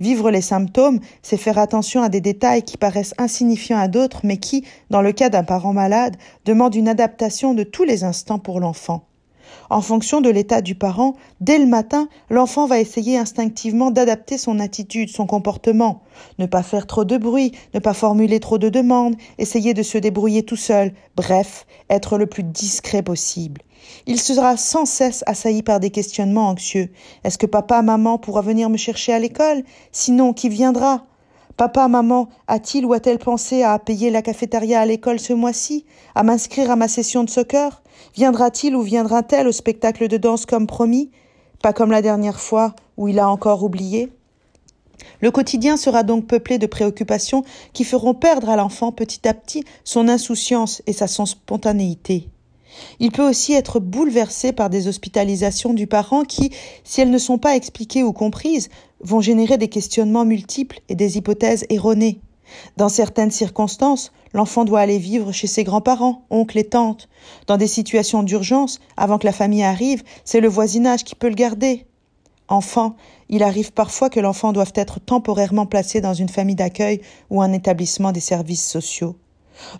Vivre 0.00 0.30
les 0.30 0.40
symptômes, 0.40 0.98
c'est 1.22 1.36
faire 1.36 1.58
attention 1.58 2.02
à 2.02 2.08
des 2.08 2.22
détails 2.22 2.62
qui 2.62 2.78
paraissent 2.78 3.14
insignifiants 3.18 3.78
à 3.78 3.86
d'autres, 3.86 4.20
mais 4.24 4.38
qui, 4.38 4.64
dans 4.88 5.02
le 5.02 5.12
cas 5.12 5.28
d'un 5.28 5.44
parent 5.44 5.74
malade, 5.74 6.16
demandent 6.46 6.74
une 6.74 6.88
adaptation 6.88 7.52
de 7.52 7.62
tous 7.62 7.84
les 7.84 8.02
instants 8.02 8.38
pour 8.38 8.60
l'enfant. 8.60 9.09
En 9.70 9.80
fonction 9.80 10.20
de 10.20 10.30
l'état 10.30 10.60
du 10.60 10.74
parent, 10.74 11.14
dès 11.40 11.58
le 11.58 11.66
matin, 11.66 12.08
l'enfant 12.28 12.66
va 12.66 12.80
essayer 12.80 13.18
instinctivement 13.18 13.90
d'adapter 13.90 14.38
son 14.38 14.58
attitude, 14.58 15.10
son 15.10 15.26
comportement. 15.26 16.02
Ne 16.38 16.46
pas 16.46 16.62
faire 16.62 16.86
trop 16.86 17.04
de 17.04 17.16
bruit, 17.16 17.52
ne 17.74 17.78
pas 17.78 17.94
formuler 17.94 18.40
trop 18.40 18.58
de 18.58 18.68
demandes, 18.68 19.16
essayer 19.38 19.74
de 19.74 19.82
se 19.82 19.98
débrouiller 19.98 20.42
tout 20.42 20.56
seul, 20.56 20.92
bref, 21.16 21.66
être 21.88 22.18
le 22.18 22.26
plus 22.26 22.42
discret 22.42 23.02
possible. 23.02 23.62
Il 24.06 24.20
sera 24.20 24.56
sans 24.56 24.84
cesse 24.84 25.24
assailli 25.26 25.62
par 25.62 25.80
des 25.80 25.90
questionnements 25.90 26.48
anxieux. 26.48 26.90
Est-ce 27.24 27.38
que 27.38 27.46
papa, 27.46 27.82
maman 27.82 28.18
pourra 28.18 28.42
venir 28.42 28.68
me 28.70 28.76
chercher 28.76 29.12
à 29.12 29.18
l'école? 29.18 29.62
Sinon, 29.92 30.32
qui 30.32 30.48
viendra? 30.48 31.06
Papa, 31.56 31.88
maman, 31.88 32.28
a-t-il 32.46 32.86
ou 32.86 32.94
a-t-elle 32.94 33.18
pensé 33.18 33.62
à 33.62 33.78
payer 33.78 34.10
la 34.10 34.22
cafétéria 34.22 34.80
à 34.80 34.86
l'école 34.86 35.20
ce 35.20 35.34
mois-ci? 35.34 35.84
À 36.14 36.22
m'inscrire 36.22 36.70
à 36.70 36.76
ma 36.76 36.88
session 36.88 37.22
de 37.22 37.30
soccer? 37.30 37.82
Viendra-t-il 38.14 38.74
ou 38.76 38.82
viendra-t-elle 38.82 39.48
au 39.48 39.52
spectacle 39.52 40.08
de 40.08 40.16
danse 40.16 40.46
comme 40.46 40.66
promis? 40.66 41.10
Pas 41.62 41.72
comme 41.72 41.90
la 41.90 42.02
dernière 42.02 42.40
fois 42.40 42.74
où 42.96 43.08
il 43.08 43.18
a 43.18 43.28
encore 43.28 43.62
oublié? 43.62 44.10
Le 45.20 45.30
quotidien 45.30 45.76
sera 45.76 46.02
donc 46.02 46.26
peuplé 46.26 46.58
de 46.58 46.66
préoccupations 46.66 47.44
qui 47.72 47.84
feront 47.84 48.14
perdre 48.14 48.48
à 48.48 48.56
l'enfant 48.56 48.92
petit 48.92 49.26
à 49.28 49.34
petit 49.34 49.64
son 49.84 50.08
insouciance 50.08 50.82
et 50.86 50.92
sa 50.92 51.06
spontanéité. 51.06 52.28
Il 53.00 53.10
peut 53.10 53.28
aussi 53.28 53.52
être 53.52 53.80
bouleversé 53.80 54.52
par 54.52 54.70
des 54.70 54.88
hospitalisations 54.88 55.74
du 55.74 55.86
parent 55.86 56.22
qui, 56.22 56.50
si 56.84 57.00
elles 57.00 57.10
ne 57.10 57.18
sont 57.18 57.38
pas 57.38 57.56
expliquées 57.56 58.02
ou 58.02 58.12
comprises, 58.12 58.68
vont 59.00 59.20
générer 59.20 59.58
des 59.58 59.68
questionnements 59.68 60.24
multiples 60.24 60.80
et 60.88 60.94
des 60.94 61.18
hypothèses 61.18 61.66
erronées. 61.68 62.20
Dans 62.76 62.88
certaines 62.88 63.30
circonstances, 63.30 64.12
l'enfant 64.32 64.64
doit 64.64 64.80
aller 64.80 64.98
vivre 64.98 65.32
chez 65.32 65.46
ses 65.46 65.64
grands-parents, 65.64 66.22
oncles 66.30 66.58
et 66.58 66.68
tantes. 66.68 67.08
Dans 67.46 67.56
des 67.56 67.66
situations 67.66 68.22
d'urgence, 68.22 68.80
avant 68.96 69.18
que 69.18 69.26
la 69.26 69.32
famille 69.32 69.62
arrive, 69.62 70.02
c'est 70.24 70.40
le 70.40 70.48
voisinage 70.48 71.04
qui 71.04 71.14
peut 71.14 71.28
le 71.28 71.34
garder. 71.34 71.86
Enfin, 72.48 72.96
il 73.28 73.44
arrive 73.44 73.72
parfois 73.72 74.10
que 74.10 74.18
l'enfant 74.18 74.52
doive 74.52 74.72
être 74.74 74.98
temporairement 74.98 75.66
placé 75.66 76.00
dans 76.00 76.14
une 76.14 76.28
famille 76.28 76.56
d'accueil 76.56 77.00
ou 77.30 77.40
un 77.40 77.52
établissement 77.52 78.10
des 78.10 78.20
services 78.20 78.68
sociaux. 78.68 79.16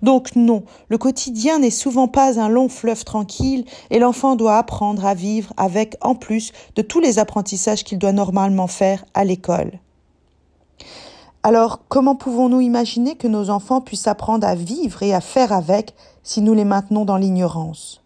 Donc 0.02 0.36
non, 0.36 0.62
le 0.88 0.98
quotidien 0.98 1.58
n'est 1.58 1.70
souvent 1.70 2.06
pas 2.06 2.38
un 2.38 2.48
long 2.48 2.68
fleuve 2.68 3.04
tranquille 3.04 3.64
et 3.90 3.98
l'enfant 3.98 4.36
doit 4.36 4.56
apprendre 4.56 5.04
à 5.04 5.14
vivre 5.14 5.52
avec, 5.56 5.96
en 6.00 6.14
plus 6.14 6.52
de 6.76 6.82
tous 6.82 7.00
les 7.00 7.18
apprentissages 7.18 7.82
qu'il 7.82 7.98
doit 7.98 8.12
normalement 8.12 8.66
faire 8.66 9.04
à 9.14 9.24
l'école. 9.24 9.72
Alors, 11.42 11.80
comment 11.88 12.16
pouvons-nous 12.16 12.60
imaginer 12.60 13.16
que 13.16 13.26
nos 13.26 13.48
enfants 13.48 13.80
puissent 13.80 14.08
apprendre 14.08 14.46
à 14.46 14.54
vivre 14.54 15.02
et 15.02 15.14
à 15.14 15.22
faire 15.22 15.52
avec 15.52 15.94
si 16.22 16.42
nous 16.42 16.52
les 16.52 16.66
maintenons 16.66 17.06
dans 17.06 17.16
l'ignorance? 17.16 18.02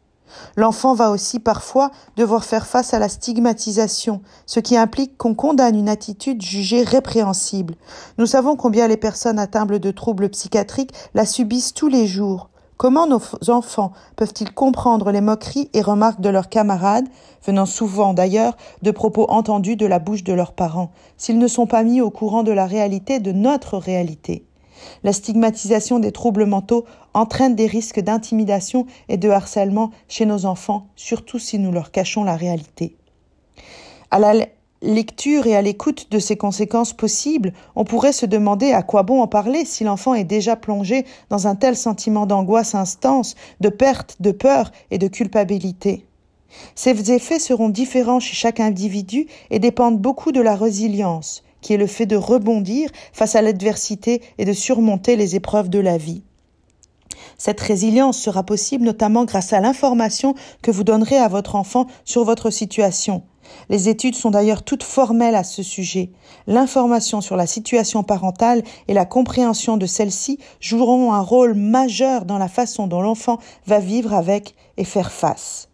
L'enfant 0.56 0.94
va 0.94 1.10
aussi 1.10 1.40
parfois 1.40 1.90
devoir 2.16 2.44
faire 2.44 2.66
face 2.66 2.94
à 2.94 3.00
la 3.00 3.08
stigmatisation, 3.08 4.20
ce 4.46 4.60
qui 4.60 4.76
implique 4.76 5.16
qu'on 5.16 5.34
condamne 5.34 5.76
une 5.76 5.88
attitude 5.88 6.42
jugée 6.42 6.84
répréhensible. 6.84 7.74
Nous 8.18 8.26
savons 8.26 8.54
combien 8.54 8.86
les 8.86 8.96
personnes 8.96 9.40
atteintes 9.40 9.68
de 9.72 9.90
troubles 9.90 10.28
psychiatriques 10.28 10.94
la 11.14 11.26
subissent 11.26 11.74
tous 11.74 11.88
les 11.88 12.06
jours. 12.06 12.50
Comment 12.76 13.06
nos 13.06 13.20
enfants 13.48 13.92
peuvent-ils 14.16 14.52
comprendre 14.52 15.12
les 15.12 15.20
moqueries 15.20 15.70
et 15.74 15.80
remarques 15.80 16.20
de 16.20 16.28
leurs 16.28 16.48
camarades, 16.48 17.06
venant 17.44 17.66
souvent 17.66 18.14
d'ailleurs 18.14 18.56
de 18.82 18.90
propos 18.90 19.26
entendus 19.28 19.76
de 19.76 19.86
la 19.86 20.00
bouche 20.00 20.24
de 20.24 20.32
leurs 20.32 20.52
parents, 20.52 20.90
s'ils 21.16 21.38
ne 21.38 21.46
sont 21.46 21.66
pas 21.66 21.84
mis 21.84 22.00
au 22.00 22.10
courant 22.10 22.42
de 22.42 22.50
la 22.50 22.66
réalité 22.66 23.20
de 23.20 23.30
notre 23.30 23.78
réalité? 23.78 24.44
La 25.04 25.12
stigmatisation 25.12 26.00
des 26.00 26.10
troubles 26.10 26.46
mentaux 26.46 26.84
entraîne 27.14 27.54
des 27.54 27.66
risques 27.66 28.00
d'intimidation 28.00 28.86
et 29.08 29.16
de 29.16 29.30
harcèlement 29.30 29.90
chez 30.08 30.26
nos 30.26 30.44
enfants, 30.44 30.88
surtout 30.96 31.38
si 31.38 31.60
nous 31.60 31.70
leur 31.70 31.92
cachons 31.92 32.24
la 32.24 32.36
réalité. 32.36 32.96
Lecture 34.84 35.46
et 35.46 35.56
à 35.56 35.62
l'écoute 35.62 36.10
de 36.10 36.18
ces 36.18 36.36
conséquences 36.36 36.92
possibles, 36.92 37.52
on 37.74 37.84
pourrait 37.84 38.12
se 38.12 38.26
demander 38.26 38.72
à 38.72 38.82
quoi 38.82 39.02
bon 39.02 39.20
en 39.20 39.26
parler 39.26 39.64
si 39.64 39.84
l'enfant 39.84 40.14
est 40.14 40.24
déjà 40.24 40.56
plongé 40.56 41.04
dans 41.30 41.46
un 41.46 41.56
tel 41.56 41.76
sentiment 41.76 42.26
d'angoisse 42.26 42.74
intense, 42.74 43.34
de 43.60 43.68
perte, 43.68 44.16
de 44.20 44.30
peur 44.30 44.70
et 44.90 44.98
de 44.98 45.08
culpabilité. 45.08 46.06
Ces 46.74 47.10
effets 47.10 47.38
seront 47.38 47.68
différents 47.68 48.20
chez 48.20 48.34
chaque 48.34 48.60
individu 48.60 49.26
et 49.50 49.58
dépendent 49.58 50.00
beaucoup 50.00 50.32
de 50.32 50.40
la 50.40 50.54
résilience, 50.54 51.42
qui 51.60 51.74
est 51.74 51.78
le 51.78 51.86
fait 51.86 52.06
de 52.06 52.16
rebondir 52.16 52.90
face 53.12 53.34
à 53.34 53.42
l'adversité 53.42 54.22
et 54.38 54.44
de 54.44 54.52
surmonter 54.52 55.16
les 55.16 55.34
épreuves 55.34 55.68
de 55.68 55.80
la 55.80 55.96
vie. 55.96 56.22
Cette 57.38 57.60
résilience 57.60 58.18
sera 58.18 58.44
possible 58.44 58.84
notamment 58.84 59.24
grâce 59.24 59.52
à 59.52 59.60
l'information 59.60 60.34
que 60.62 60.70
vous 60.70 60.84
donnerez 60.84 61.16
à 61.16 61.28
votre 61.28 61.56
enfant 61.56 61.86
sur 62.04 62.24
votre 62.24 62.50
situation. 62.50 63.22
Les 63.68 63.88
études 63.88 64.14
sont 64.14 64.30
d'ailleurs 64.30 64.62
toutes 64.62 64.82
formelles 64.82 65.34
à 65.34 65.44
ce 65.44 65.62
sujet. 65.62 66.10
L'information 66.46 67.20
sur 67.20 67.36
la 67.36 67.46
situation 67.46 68.02
parentale 68.02 68.62
et 68.88 68.94
la 68.94 69.04
compréhension 69.04 69.76
de 69.76 69.86
celle-ci 69.86 70.38
joueront 70.60 71.12
un 71.12 71.20
rôle 71.20 71.54
majeur 71.54 72.24
dans 72.24 72.38
la 72.38 72.48
façon 72.48 72.86
dont 72.86 73.00
l'enfant 73.00 73.38
va 73.66 73.78
vivre 73.78 74.12
avec 74.12 74.54
et 74.76 74.84
faire 74.84 75.12
face. 75.12 75.68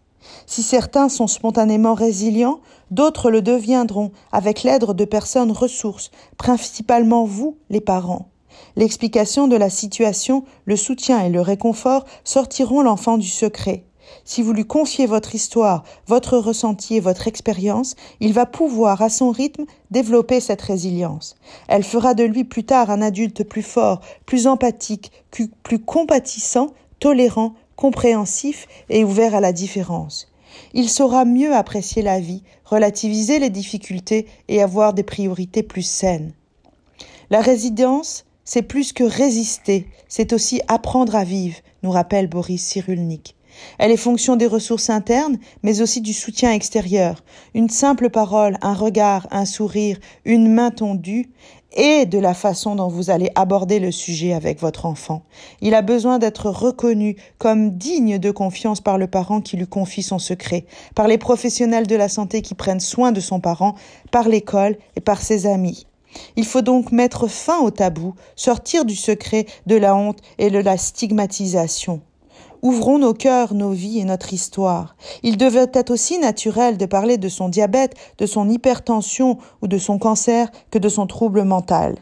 Si 0.46 0.62
certains 0.62 1.08
sont 1.08 1.26
spontanément 1.26 1.94
résilients, 1.94 2.60
d'autres 2.90 3.30
le 3.30 3.42
deviendront 3.42 4.12
avec 4.32 4.62
l'aide 4.62 4.84
de 4.84 5.04
personnes 5.04 5.52
ressources, 5.52 6.10
principalement 6.36 7.24
vous, 7.24 7.56
les 7.68 7.80
parents. 7.80 8.26
L'explication 8.76 9.48
de 9.48 9.56
la 9.56 9.70
situation, 9.70 10.44
le 10.64 10.76
soutien 10.76 11.24
et 11.24 11.30
le 11.30 11.40
réconfort 11.40 12.04
sortiront 12.24 12.82
l'enfant 12.82 13.18
du 13.18 13.28
secret. 13.28 13.84
Si 14.24 14.42
vous 14.42 14.52
lui 14.52 14.64
confiez 14.64 15.06
votre 15.06 15.34
histoire, 15.34 15.84
votre 16.06 16.38
ressenti 16.38 16.96
et 16.96 17.00
votre 17.00 17.28
expérience, 17.28 17.96
il 18.20 18.32
va 18.32 18.46
pouvoir, 18.46 19.02
à 19.02 19.08
son 19.08 19.30
rythme, 19.30 19.64
développer 19.90 20.40
cette 20.40 20.62
résilience. 20.62 21.36
Elle 21.68 21.84
fera 21.84 22.14
de 22.14 22.24
lui 22.24 22.44
plus 22.44 22.64
tard 22.64 22.90
un 22.90 23.02
adulte 23.02 23.44
plus 23.44 23.62
fort, 23.62 24.00
plus 24.26 24.46
empathique, 24.46 25.12
plus 25.30 25.78
compatissant, 25.78 26.68
tolérant, 26.98 27.54
compréhensif 27.76 28.66
et 28.88 29.04
ouvert 29.04 29.34
à 29.34 29.40
la 29.40 29.52
différence. 29.52 30.28
Il 30.74 30.88
saura 30.88 31.24
mieux 31.24 31.54
apprécier 31.54 32.02
la 32.02 32.20
vie, 32.20 32.42
relativiser 32.64 33.38
les 33.38 33.50
difficultés 33.50 34.26
et 34.48 34.62
avoir 34.62 34.92
des 34.92 35.02
priorités 35.02 35.62
plus 35.62 35.82
saines. 35.82 36.32
La 37.30 37.40
résidence, 37.40 38.24
c'est 38.44 38.62
plus 38.62 38.92
que 38.92 39.04
résister, 39.04 39.86
c'est 40.08 40.32
aussi 40.32 40.60
apprendre 40.68 41.14
à 41.14 41.24
vivre, 41.24 41.56
nous 41.82 41.90
rappelle 41.90 42.26
Boris 42.26 42.62
Cyrulnik. 42.62 43.36
Elle 43.78 43.90
est 43.90 43.96
fonction 43.96 44.36
des 44.36 44.46
ressources 44.46 44.90
internes, 44.90 45.38
mais 45.62 45.80
aussi 45.80 46.00
du 46.00 46.12
soutien 46.12 46.52
extérieur. 46.52 47.22
Une 47.54 47.68
simple 47.68 48.10
parole, 48.10 48.56
un 48.62 48.74
regard, 48.74 49.26
un 49.30 49.44
sourire, 49.44 49.98
une 50.24 50.52
main 50.52 50.70
tendue, 50.70 51.30
et 51.76 52.06
de 52.06 52.18
la 52.18 52.34
façon 52.34 52.74
dont 52.74 52.88
vous 52.88 53.10
allez 53.10 53.30
aborder 53.34 53.78
le 53.78 53.92
sujet 53.92 54.32
avec 54.32 54.60
votre 54.60 54.86
enfant. 54.86 55.22
Il 55.60 55.74
a 55.74 55.82
besoin 55.82 56.18
d'être 56.18 56.50
reconnu 56.50 57.16
comme 57.38 57.76
digne 57.76 58.18
de 58.18 58.30
confiance 58.30 58.80
par 58.80 58.98
le 58.98 59.06
parent 59.06 59.40
qui 59.40 59.56
lui 59.56 59.66
confie 59.66 60.02
son 60.02 60.18
secret, 60.18 60.64
par 60.94 61.08
les 61.08 61.18
professionnels 61.18 61.86
de 61.86 61.96
la 61.96 62.08
santé 62.08 62.42
qui 62.42 62.54
prennent 62.54 62.80
soin 62.80 63.12
de 63.12 63.20
son 63.20 63.40
parent, 63.40 63.74
par 64.10 64.28
l'école 64.28 64.76
et 64.96 65.00
par 65.00 65.22
ses 65.22 65.46
amis. 65.46 65.86
Il 66.36 66.44
faut 66.44 66.62
donc 66.62 66.90
mettre 66.90 67.28
fin 67.28 67.60
au 67.60 67.70
tabou, 67.70 68.14
sortir 68.34 68.84
du 68.84 68.96
secret, 68.96 69.46
de 69.66 69.76
la 69.76 69.94
honte 69.94 70.18
et 70.38 70.50
de 70.50 70.58
la 70.58 70.76
stigmatisation. 70.76 72.00
Ouvrons 72.62 72.98
nos 72.98 73.14
cœurs, 73.14 73.54
nos 73.54 73.70
vies 73.70 74.00
et 74.00 74.04
notre 74.04 74.34
histoire. 74.34 74.94
Il 75.22 75.38
devait 75.38 75.70
être 75.72 75.90
aussi 75.90 76.18
naturel 76.18 76.76
de 76.76 76.86
parler 76.86 77.16
de 77.16 77.28
son 77.28 77.48
diabète, 77.48 77.94
de 78.18 78.26
son 78.26 78.50
hypertension 78.50 79.38
ou 79.62 79.68
de 79.68 79.78
son 79.78 79.98
cancer 79.98 80.50
que 80.70 80.78
de 80.78 80.88
son 80.88 81.06
trouble 81.06 81.44
mental. 81.44 81.96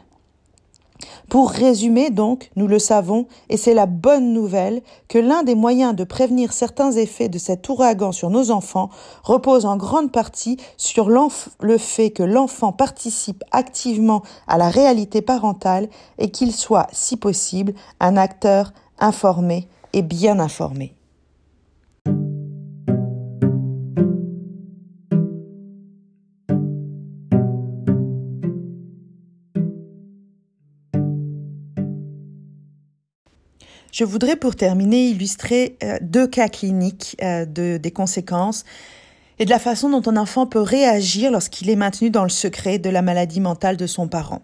Pour 1.29 1.51
résumer 1.51 2.09
donc, 2.09 2.49
nous 2.55 2.67
le 2.67 2.79
savons, 2.79 3.27
et 3.49 3.55
c'est 3.55 3.73
la 3.73 3.85
bonne 3.85 4.33
nouvelle, 4.33 4.81
que 5.07 5.17
l'un 5.17 5.43
des 5.43 5.55
moyens 5.55 5.95
de 5.95 6.03
prévenir 6.03 6.51
certains 6.51 6.91
effets 6.91 7.29
de 7.29 7.37
cet 7.37 7.69
ouragan 7.69 8.11
sur 8.11 8.29
nos 8.29 8.51
enfants 8.51 8.89
repose 9.23 9.65
en 9.65 9.77
grande 9.77 10.11
partie 10.11 10.57
sur 10.75 11.09
le 11.09 11.77
fait 11.77 12.09
que 12.09 12.23
l'enfant 12.23 12.73
participe 12.73 13.43
activement 13.51 14.23
à 14.47 14.57
la 14.57 14.69
réalité 14.69 15.21
parentale 15.21 15.87
et 16.17 16.31
qu'il 16.31 16.51
soit, 16.51 16.87
si 16.91 17.15
possible, 17.15 17.73
un 17.99 18.17
acteur 18.17 18.73
informé 18.99 19.69
et 19.93 20.01
bien 20.01 20.39
informé. 20.39 20.93
Je 33.91 34.05
voudrais 34.05 34.35
pour 34.37 34.55
terminer 34.55 35.09
illustrer 35.09 35.75
euh, 35.83 35.97
deux 36.01 36.25
cas 36.25 36.47
cliniques 36.47 37.17
euh, 37.21 37.45
de, 37.45 37.77
des 37.77 37.91
conséquences 37.91 38.63
et 39.39 39.45
de 39.45 39.49
la 39.49 39.59
façon 39.59 39.89
dont 39.89 40.09
un 40.09 40.15
enfant 40.15 40.45
peut 40.45 40.61
réagir 40.61 41.31
lorsqu'il 41.31 41.69
est 41.69 41.75
maintenu 41.75 42.09
dans 42.09 42.23
le 42.23 42.29
secret 42.29 42.77
de 42.77 42.89
la 42.89 43.01
maladie 43.01 43.41
mentale 43.41 43.77
de 43.77 43.87
son 43.87 44.07
parent. 44.07 44.41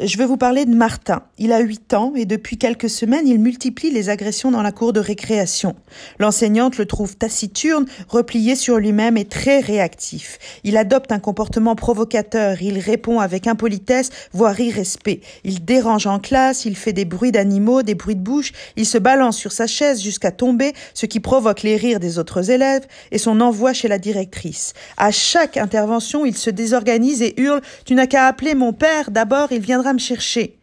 Je 0.00 0.16
vais 0.16 0.24
vous 0.24 0.38
parler 0.38 0.64
de 0.64 0.74
Martin. 0.74 1.22
Il 1.36 1.52
a 1.52 1.60
8 1.60 1.92
ans 1.92 2.14
et 2.16 2.24
depuis 2.24 2.56
quelques 2.56 2.88
semaines, 2.88 3.28
il 3.28 3.38
multiplie 3.38 3.90
les 3.90 4.08
agressions 4.08 4.50
dans 4.50 4.62
la 4.62 4.72
cour 4.72 4.94
de 4.94 5.00
récréation. 5.00 5.76
L'enseignante 6.18 6.78
le 6.78 6.86
trouve 6.86 7.16
taciturne, 7.16 7.84
replié 8.08 8.56
sur 8.56 8.78
lui-même 8.78 9.18
et 9.18 9.26
très 9.26 9.60
réactif. 9.60 10.38
Il 10.64 10.78
adopte 10.78 11.12
un 11.12 11.18
comportement 11.18 11.76
provocateur, 11.76 12.62
il 12.62 12.78
répond 12.78 13.20
avec 13.20 13.46
impolitesse, 13.46 14.08
voire 14.32 14.58
irrespect. 14.58 15.20
Il 15.44 15.62
dérange 15.64 16.06
en 16.06 16.18
classe, 16.18 16.64
il 16.64 16.74
fait 16.74 16.94
des 16.94 17.04
bruits 17.04 17.30
d'animaux, 17.30 17.82
des 17.82 17.94
bruits 17.94 18.16
de 18.16 18.22
bouche, 18.22 18.52
il 18.76 18.86
se 18.86 18.98
balance 18.98 19.36
sur 19.36 19.52
sa 19.52 19.66
chaise 19.66 20.02
jusqu'à 20.02 20.30
tomber, 20.30 20.72
ce 20.94 21.04
qui 21.04 21.20
provoque 21.20 21.62
les 21.62 21.76
rires 21.76 22.00
des 22.00 22.18
autres 22.18 22.50
élèves 22.50 22.86
et 23.10 23.18
son 23.18 23.42
envoi 23.42 23.74
chez 23.74 23.88
la 23.88 23.98
directrice. 23.98 24.72
À 24.96 25.10
chaque 25.10 25.58
intervention, 25.58 26.24
il 26.24 26.36
se 26.36 26.50
désorganise 26.50 27.20
et 27.20 27.38
hurle 27.38 27.60
Tu 27.84 27.94
n'as 27.94 28.06
qu'à 28.06 28.26
appeler 28.26 28.54
mon 28.54 28.72
père, 28.72 29.10
d'abord 29.10 29.52
il 29.52 29.60
viendra 29.60 29.81
chercher. 29.98 30.58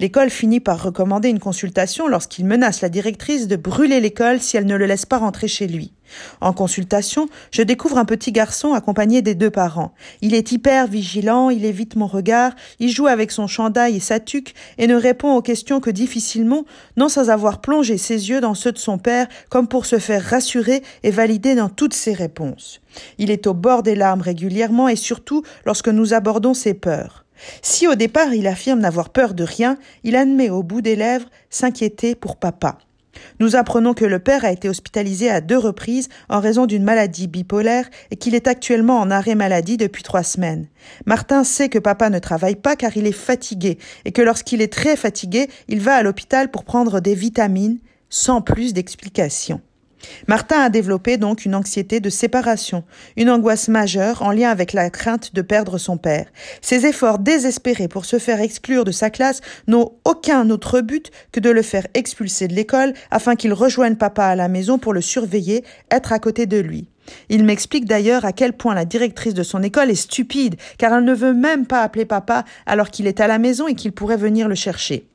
L'école 0.00 0.30
finit 0.30 0.60
par 0.60 0.82
recommander 0.82 1.28
une 1.28 1.40
consultation 1.40 2.06
lorsqu'il 2.06 2.44
menace 2.44 2.82
la 2.82 2.88
directrice 2.88 3.48
de 3.48 3.56
brûler 3.56 4.00
l'école 4.00 4.40
si 4.40 4.56
elle 4.56 4.66
ne 4.66 4.76
le 4.76 4.86
laisse 4.86 5.06
pas 5.06 5.18
rentrer 5.18 5.48
chez 5.48 5.66
lui. 5.66 5.92
En 6.40 6.52
consultation, 6.52 7.28
je 7.50 7.62
découvre 7.62 7.98
un 7.98 8.04
petit 8.04 8.32
garçon 8.32 8.72
accompagné 8.72 9.20
des 9.20 9.34
deux 9.34 9.50
parents. 9.50 9.92
Il 10.22 10.34
est 10.34 10.52
hyper 10.52 10.86
vigilant, 10.86 11.50
il 11.50 11.64
évite 11.64 11.96
mon 11.96 12.06
regard, 12.06 12.52
il 12.78 12.90
joue 12.90 13.08
avec 13.08 13.30
son 13.30 13.46
chandail 13.46 13.96
et 13.96 14.00
sa 14.00 14.20
tuque 14.20 14.54
et 14.78 14.86
ne 14.86 14.94
répond 14.94 15.34
aux 15.34 15.42
questions 15.42 15.80
que 15.80 15.90
difficilement, 15.90 16.64
non 16.96 17.08
sans 17.08 17.28
avoir 17.28 17.60
plongé 17.60 17.98
ses 17.98 18.30
yeux 18.30 18.40
dans 18.40 18.54
ceux 18.54 18.72
de 18.72 18.78
son 18.78 18.98
père 18.98 19.26
comme 19.50 19.68
pour 19.68 19.84
se 19.84 19.98
faire 19.98 20.22
rassurer 20.22 20.82
et 21.02 21.10
valider 21.10 21.54
dans 21.54 21.68
toutes 21.68 21.94
ses 21.94 22.14
réponses. 22.14 22.80
Il 23.18 23.30
est 23.30 23.46
au 23.46 23.52
bord 23.52 23.82
des 23.82 23.94
larmes 23.94 24.22
régulièrement 24.22 24.88
et 24.88 24.96
surtout 24.96 25.42
lorsque 25.66 25.88
nous 25.88 26.14
abordons 26.14 26.54
ses 26.54 26.74
peurs. 26.74 27.26
Si 27.62 27.86
au 27.86 27.94
départ 27.94 28.34
il 28.34 28.46
affirme 28.46 28.80
n'avoir 28.80 29.10
peur 29.10 29.34
de 29.34 29.44
rien, 29.44 29.78
il 30.04 30.16
admet 30.16 30.50
au 30.50 30.62
bout 30.62 30.82
des 30.82 30.96
lèvres 30.96 31.28
s'inquiéter 31.50 32.14
pour 32.14 32.36
papa. 32.36 32.78
Nous 33.40 33.56
apprenons 33.56 33.94
que 33.94 34.04
le 34.04 34.18
père 34.18 34.44
a 34.44 34.52
été 34.52 34.68
hospitalisé 34.68 35.30
à 35.30 35.40
deux 35.40 35.58
reprises 35.58 36.08
en 36.28 36.40
raison 36.40 36.66
d'une 36.66 36.84
maladie 36.84 37.26
bipolaire 37.26 37.88
et 38.10 38.16
qu'il 38.16 38.34
est 38.34 38.46
actuellement 38.46 38.98
en 38.98 39.10
arrêt 39.10 39.34
maladie 39.34 39.76
depuis 39.76 40.02
trois 40.02 40.22
semaines. 40.22 40.66
Martin 41.06 41.44
sait 41.44 41.68
que 41.68 41.78
papa 41.78 42.10
ne 42.10 42.18
travaille 42.18 42.56
pas 42.56 42.76
car 42.76 42.96
il 42.96 43.06
est 43.06 43.12
fatigué 43.12 43.78
et 44.04 44.12
que 44.12 44.22
lorsqu'il 44.22 44.62
est 44.62 44.72
très 44.72 44.96
fatigué, 44.96 45.48
il 45.68 45.80
va 45.80 45.94
à 45.94 46.02
l'hôpital 46.02 46.50
pour 46.50 46.64
prendre 46.64 47.00
des 47.00 47.14
vitamines 47.14 47.78
sans 48.10 48.40
plus 48.40 48.72
d'explications. 48.72 49.60
Martin 50.26 50.60
a 50.60 50.68
développé 50.70 51.16
donc 51.16 51.44
une 51.44 51.54
anxiété 51.54 52.00
de 52.00 52.10
séparation, 52.10 52.84
une 53.16 53.30
angoisse 53.30 53.68
majeure 53.68 54.22
en 54.22 54.30
lien 54.30 54.50
avec 54.50 54.72
la 54.72 54.90
crainte 54.90 55.34
de 55.34 55.42
perdre 55.42 55.78
son 55.78 55.96
père. 55.96 56.26
Ses 56.60 56.86
efforts 56.86 57.18
désespérés 57.18 57.88
pour 57.88 58.04
se 58.04 58.18
faire 58.18 58.40
exclure 58.40 58.84
de 58.84 58.92
sa 58.92 59.10
classe 59.10 59.40
n'ont 59.66 59.92
aucun 60.04 60.50
autre 60.50 60.80
but 60.80 61.10
que 61.32 61.40
de 61.40 61.50
le 61.50 61.62
faire 61.62 61.86
expulser 61.94 62.48
de 62.48 62.54
l'école 62.54 62.94
afin 63.10 63.36
qu'il 63.36 63.52
rejoigne 63.52 63.96
papa 63.96 64.24
à 64.24 64.36
la 64.36 64.48
maison 64.48 64.78
pour 64.78 64.92
le 64.92 65.00
surveiller, 65.00 65.64
être 65.90 66.12
à 66.12 66.18
côté 66.18 66.46
de 66.46 66.58
lui. 66.58 66.88
Il 67.28 67.44
m'explique 67.44 67.86
d'ailleurs 67.86 68.24
à 68.24 68.32
quel 68.32 68.52
point 68.52 68.74
la 68.74 68.84
directrice 68.84 69.34
de 69.34 69.42
son 69.42 69.62
école 69.62 69.90
est 69.90 69.94
stupide, 69.94 70.56
car 70.76 70.92
elle 70.92 71.04
ne 71.04 71.14
veut 71.14 71.34
même 71.34 71.66
pas 71.66 71.82
appeler 71.82 72.04
papa 72.04 72.44
alors 72.66 72.90
qu'il 72.90 73.06
est 73.06 73.20
à 73.20 73.26
la 73.26 73.38
maison 73.38 73.66
et 73.66 73.74
qu'il 73.74 73.92
pourrait 73.92 74.16
venir 74.16 74.48
le 74.48 74.54
chercher. 74.54 75.07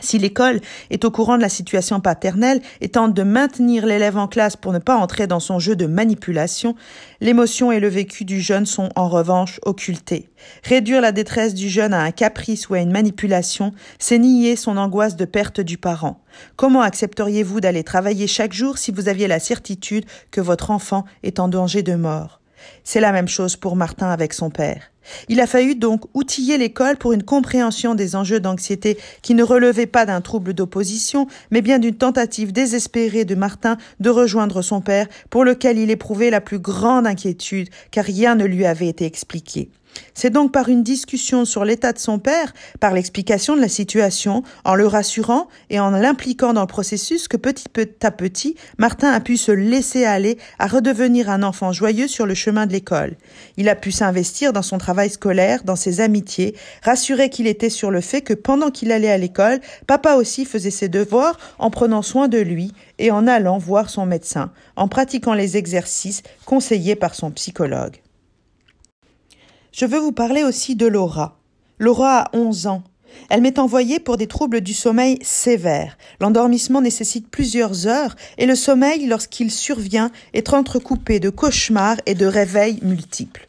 Si 0.00 0.18
l'école 0.18 0.60
est 0.90 1.04
au 1.04 1.10
courant 1.10 1.36
de 1.36 1.42
la 1.42 1.48
situation 1.48 2.00
paternelle 2.00 2.60
et 2.80 2.88
tente 2.88 3.14
de 3.14 3.22
maintenir 3.22 3.86
l'élève 3.86 4.16
en 4.16 4.26
classe 4.26 4.56
pour 4.56 4.72
ne 4.72 4.78
pas 4.78 4.96
entrer 4.96 5.26
dans 5.26 5.40
son 5.40 5.58
jeu 5.58 5.76
de 5.76 5.86
manipulation, 5.86 6.74
l'émotion 7.20 7.70
et 7.70 7.80
le 7.80 7.88
vécu 7.88 8.24
du 8.24 8.40
jeune 8.40 8.66
sont 8.66 8.88
en 8.96 9.08
revanche 9.08 9.60
occultés. 9.64 10.30
Réduire 10.64 11.00
la 11.00 11.12
détresse 11.12 11.54
du 11.54 11.68
jeune 11.68 11.94
à 11.94 12.02
un 12.02 12.10
caprice 12.10 12.68
ou 12.68 12.74
à 12.74 12.80
une 12.80 12.90
manipulation, 12.90 13.72
c'est 13.98 14.18
nier 14.18 14.56
son 14.56 14.76
angoisse 14.76 15.16
de 15.16 15.24
perte 15.24 15.60
du 15.60 15.78
parent. 15.78 16.20
Comment 16.56 16.82
accepteriez-vous 16.82 17.60
d'aller 17.60 17.84
travailler 17.84 18.26
chaque 18.26 18.52
jour 18.52 18.78
si 18.78 18.90
vous 18.90 19.08
aviez 19.08 19.28
la 19.28 19.40
certitude 19.40 20.06
que 20.30 20.40
votre 20.40 20.70
enfant 20.70 21.04
est 21.22 21.38
en 21.38 21.48
danger 21.48 21.82
de 21.82 21.94
mort? 21.94 22.40
C'est 22.84 23.00
la 23.00 23.12
même 23.12 23.28
chose 23.28 23.56
pour 23.56 23.76
Martin 23.76 24.08
avec 24.08 24.32
son 24.32 24.50
père. 24.50 24.91
Il 25.28 25.40
a 25.40 25.46
fallu 25.46 25.74
donc 25.74 26.02
outiller 26.14 26.58
l'école 26.58 26.96
pour 26.96 27.12
une 27.12 27.22
compréhension 27.22 27.94
des 27.94 28.16
enjeux 28.16 28.40
d'anxiété 28.40 28.98
qui 29.22 29.34
ne 29.34 29.42
relevaient 29.42 29.86
pas 29.86 30.06
d'un 30.06 30.20
trouble 30.20 30.54
d'opposition, 30.54 31.26
mais 31.50 31.62
bien 31.62 31.78
d'une 31.78 31.94
tentative 31.94 32.52
désespérée 32.52 33.24
de 33.24 33.34
Martin 33.34 33.76
de 34.00 34.10
rejoindre 34.10 34.62
son 34.62 34.80
père, 34.80 35.06
pour 35.30 35.44
lequel 35.44 35.78
il 35.78 35.90
éprouvait 35.90 36.30
la 36.30 36.40
plus 36.40 36.58
grande 36.58 37.06
inquiétude, 37.06 37.68
car 37.90 38.04
rien 38.04 38.34
ne 38.34 38.44
lui 38.44 38.66
avait 38.66 38.88
été 38.88 39.04
expliqué. 39.04 39.70
C'est 40.14 40.30
donc 40.30 40.52
par 40.52 40.68
une 40.68 40.82
discussion 40.82 41.44
sur 41.44 41.64
l'état 41.64 41.92
de 41.92 41.98
son 41.98 42.18
père, 42.18 42.52
par 42.80 42.92
l'explication 42.92 43.56
de 43.56 43.60
la 43.60 43.68
situation, 43.68 44.42
en 44.64 44.74
le 44.74 44.86
rassurant 44.86 45.48
et 45.70 45.80
en 45.80 45.90
l'impliquant 45.90 46.52
dans 46.52 46.62
le 46.62 46.66
processus 46.66 47.28
que 47.28 47.36
petit 47.36 47.66
à 48.02 48.10
petit, 48.10 48.56
Martin 48.78 49.10
a 49.10 49.20
pu 49.20 49.36
se 49.36 49.52
laisser 49.52 50.04
aller 50.04 50.38
à 50.58 50.66
redevenir 50.66 51.30
un 51.30 51.42
enfant 51.42 51.72
joyeux 51.72 52.08
sur 52.08 52.26
le 52.26 52.34
chemin 52.34 52.66
de 52.66 52.72
l'école. 52.72 53.16
Il 53.56 53.68
a 53.68 53.74
pu 53.74 53.90
s'investir 53.90 54.52
dans 54.52 54.62
son 54.62 54.78
travail 54.78 54.91
scolaire, 55.10 55.64
dans 55.64 55.76
ses 55.76 56.00
amitiés, 56.00 56.54
rassuré 56.82 57.30
qu'il 57.30 57.46
était 57.46 57.70
sur 57.70 57.90
le 57.90 58.00
fait 58.00 58.20
que 58.20 58.34
pendant 58.34 58.70
qu'il 58.70 58.92
allait 58.92 59.10
à 59.10 59.18
l'école, 59.18 59.60
papa 59.86 60.14
aussi 60.14 60.44
faisait 60.44 60.70
ses 60.70 60.88
devoirs 60.88 61.38
en 61.58 61.70
prenant 61.70 62.02
soin 62.02 62.28
de 62.28 62.38
lui 62.38 62.72
et 62.98 63.10
en 63.10 63.26
allant 63.26 63.58
voir 63.58 63.90
son 63.90 64.06
médecin, 64.06 64.52
en 64.76 64.88
pratiquant 64.88 65.34
les 65.34 65.56
exercices 65.56 66.22
conseillés 66.44 66.96
par 66.96 67.14
son 67.14 67.30
psychologue. 67.30 68.00
Je 69.72 69.86
veux 69.86 69.98
vous 69.98 70.12
parler 70.12 70.44
aussi 70.44 70.76
de 70.76 70.86
Laura. 70.86 71.38
Laura 71.78 72.24
a 72.24 72.36
11 72.36 72.66
ans. 72.66 72.82
Elle 73.30 73.42
m'est 73.42 73.58
envoyée 73.58 74.00
pour 74.00 74.16
des 74.16 74.26
troubles 74.26 74.60
du 74.60 74.74
sommeil 74.74 75.18
sévères. 75.22 75.96
L'endormissement 76.20 76.80
nécessite 76.80 77.28
plusieurs 77.28 77.86
heures 77.86 78.14
et 78.38 78.46
le 78.46 78.54
sommeil, 78.54 79.06
lorsqu'il 79.06 79.50
survient, 79.50 80.10
est 80.32 80.52
entrecoupé 80.52 81.20
de 81.20 81.30
cauchemars 81.30 81.98
et 82.06 82.14
de 82.14 82.26
réveils 82.26 82.78
multiples. 82.82 83.48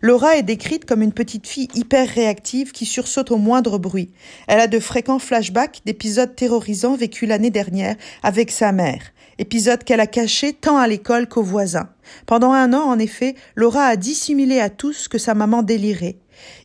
Laura 0.00 0.36
est 0.36 0.42
décrite 0.42 0.84
comme 0.84 1.02
une 1.02 1.12
petite 1.12 1.46
fille 1.46 1.68
hyper 1.74 2.08
réactive 2.08 2.72
qui 2.72 2.86
sursaute 2.86 3.30
au 3.30 3.36
moindre 3.36 3.78
bruit. 3.78 4.10
Elle 4.46 4.60
a 4.60 4.66
de 4.66 4.80
fréquents 4.80 5.18
flashbacks 5.18 5.80
d'épisodes 5.84 6.34
terrorisants 6.34 6.96
vécus 6.96 7.28
l'année 7.28 7.50
dernière 7.50 7.96
avec 8.22 8.50
sa 8.50 8.72
mère 8.72 9.12
épisode 9.38 9.84
qu'elle 9.84 10.00
a 10.00 10.06
caché 10.06 10.52
tant 10.52 10.76
à 10.76 10.86
l'école 10.86 11.28
qu'aux 11.28 11.42
voisins. 11.42 11.88
Pendant 12.26 12.52
un 12.52 12.72
an, 12.72 12.82
en 12.82 12.98
effet, 12.98 13.34
Laura 13.54 13.84
a 13.84 13.96
dissimulé 13.96 14.60
à 14.60 14.68
tous 14.68 15.08
que 15.08 15.18
sa 15.18 15.34
maman 15.34 15.62
délirait. 15.62 16.16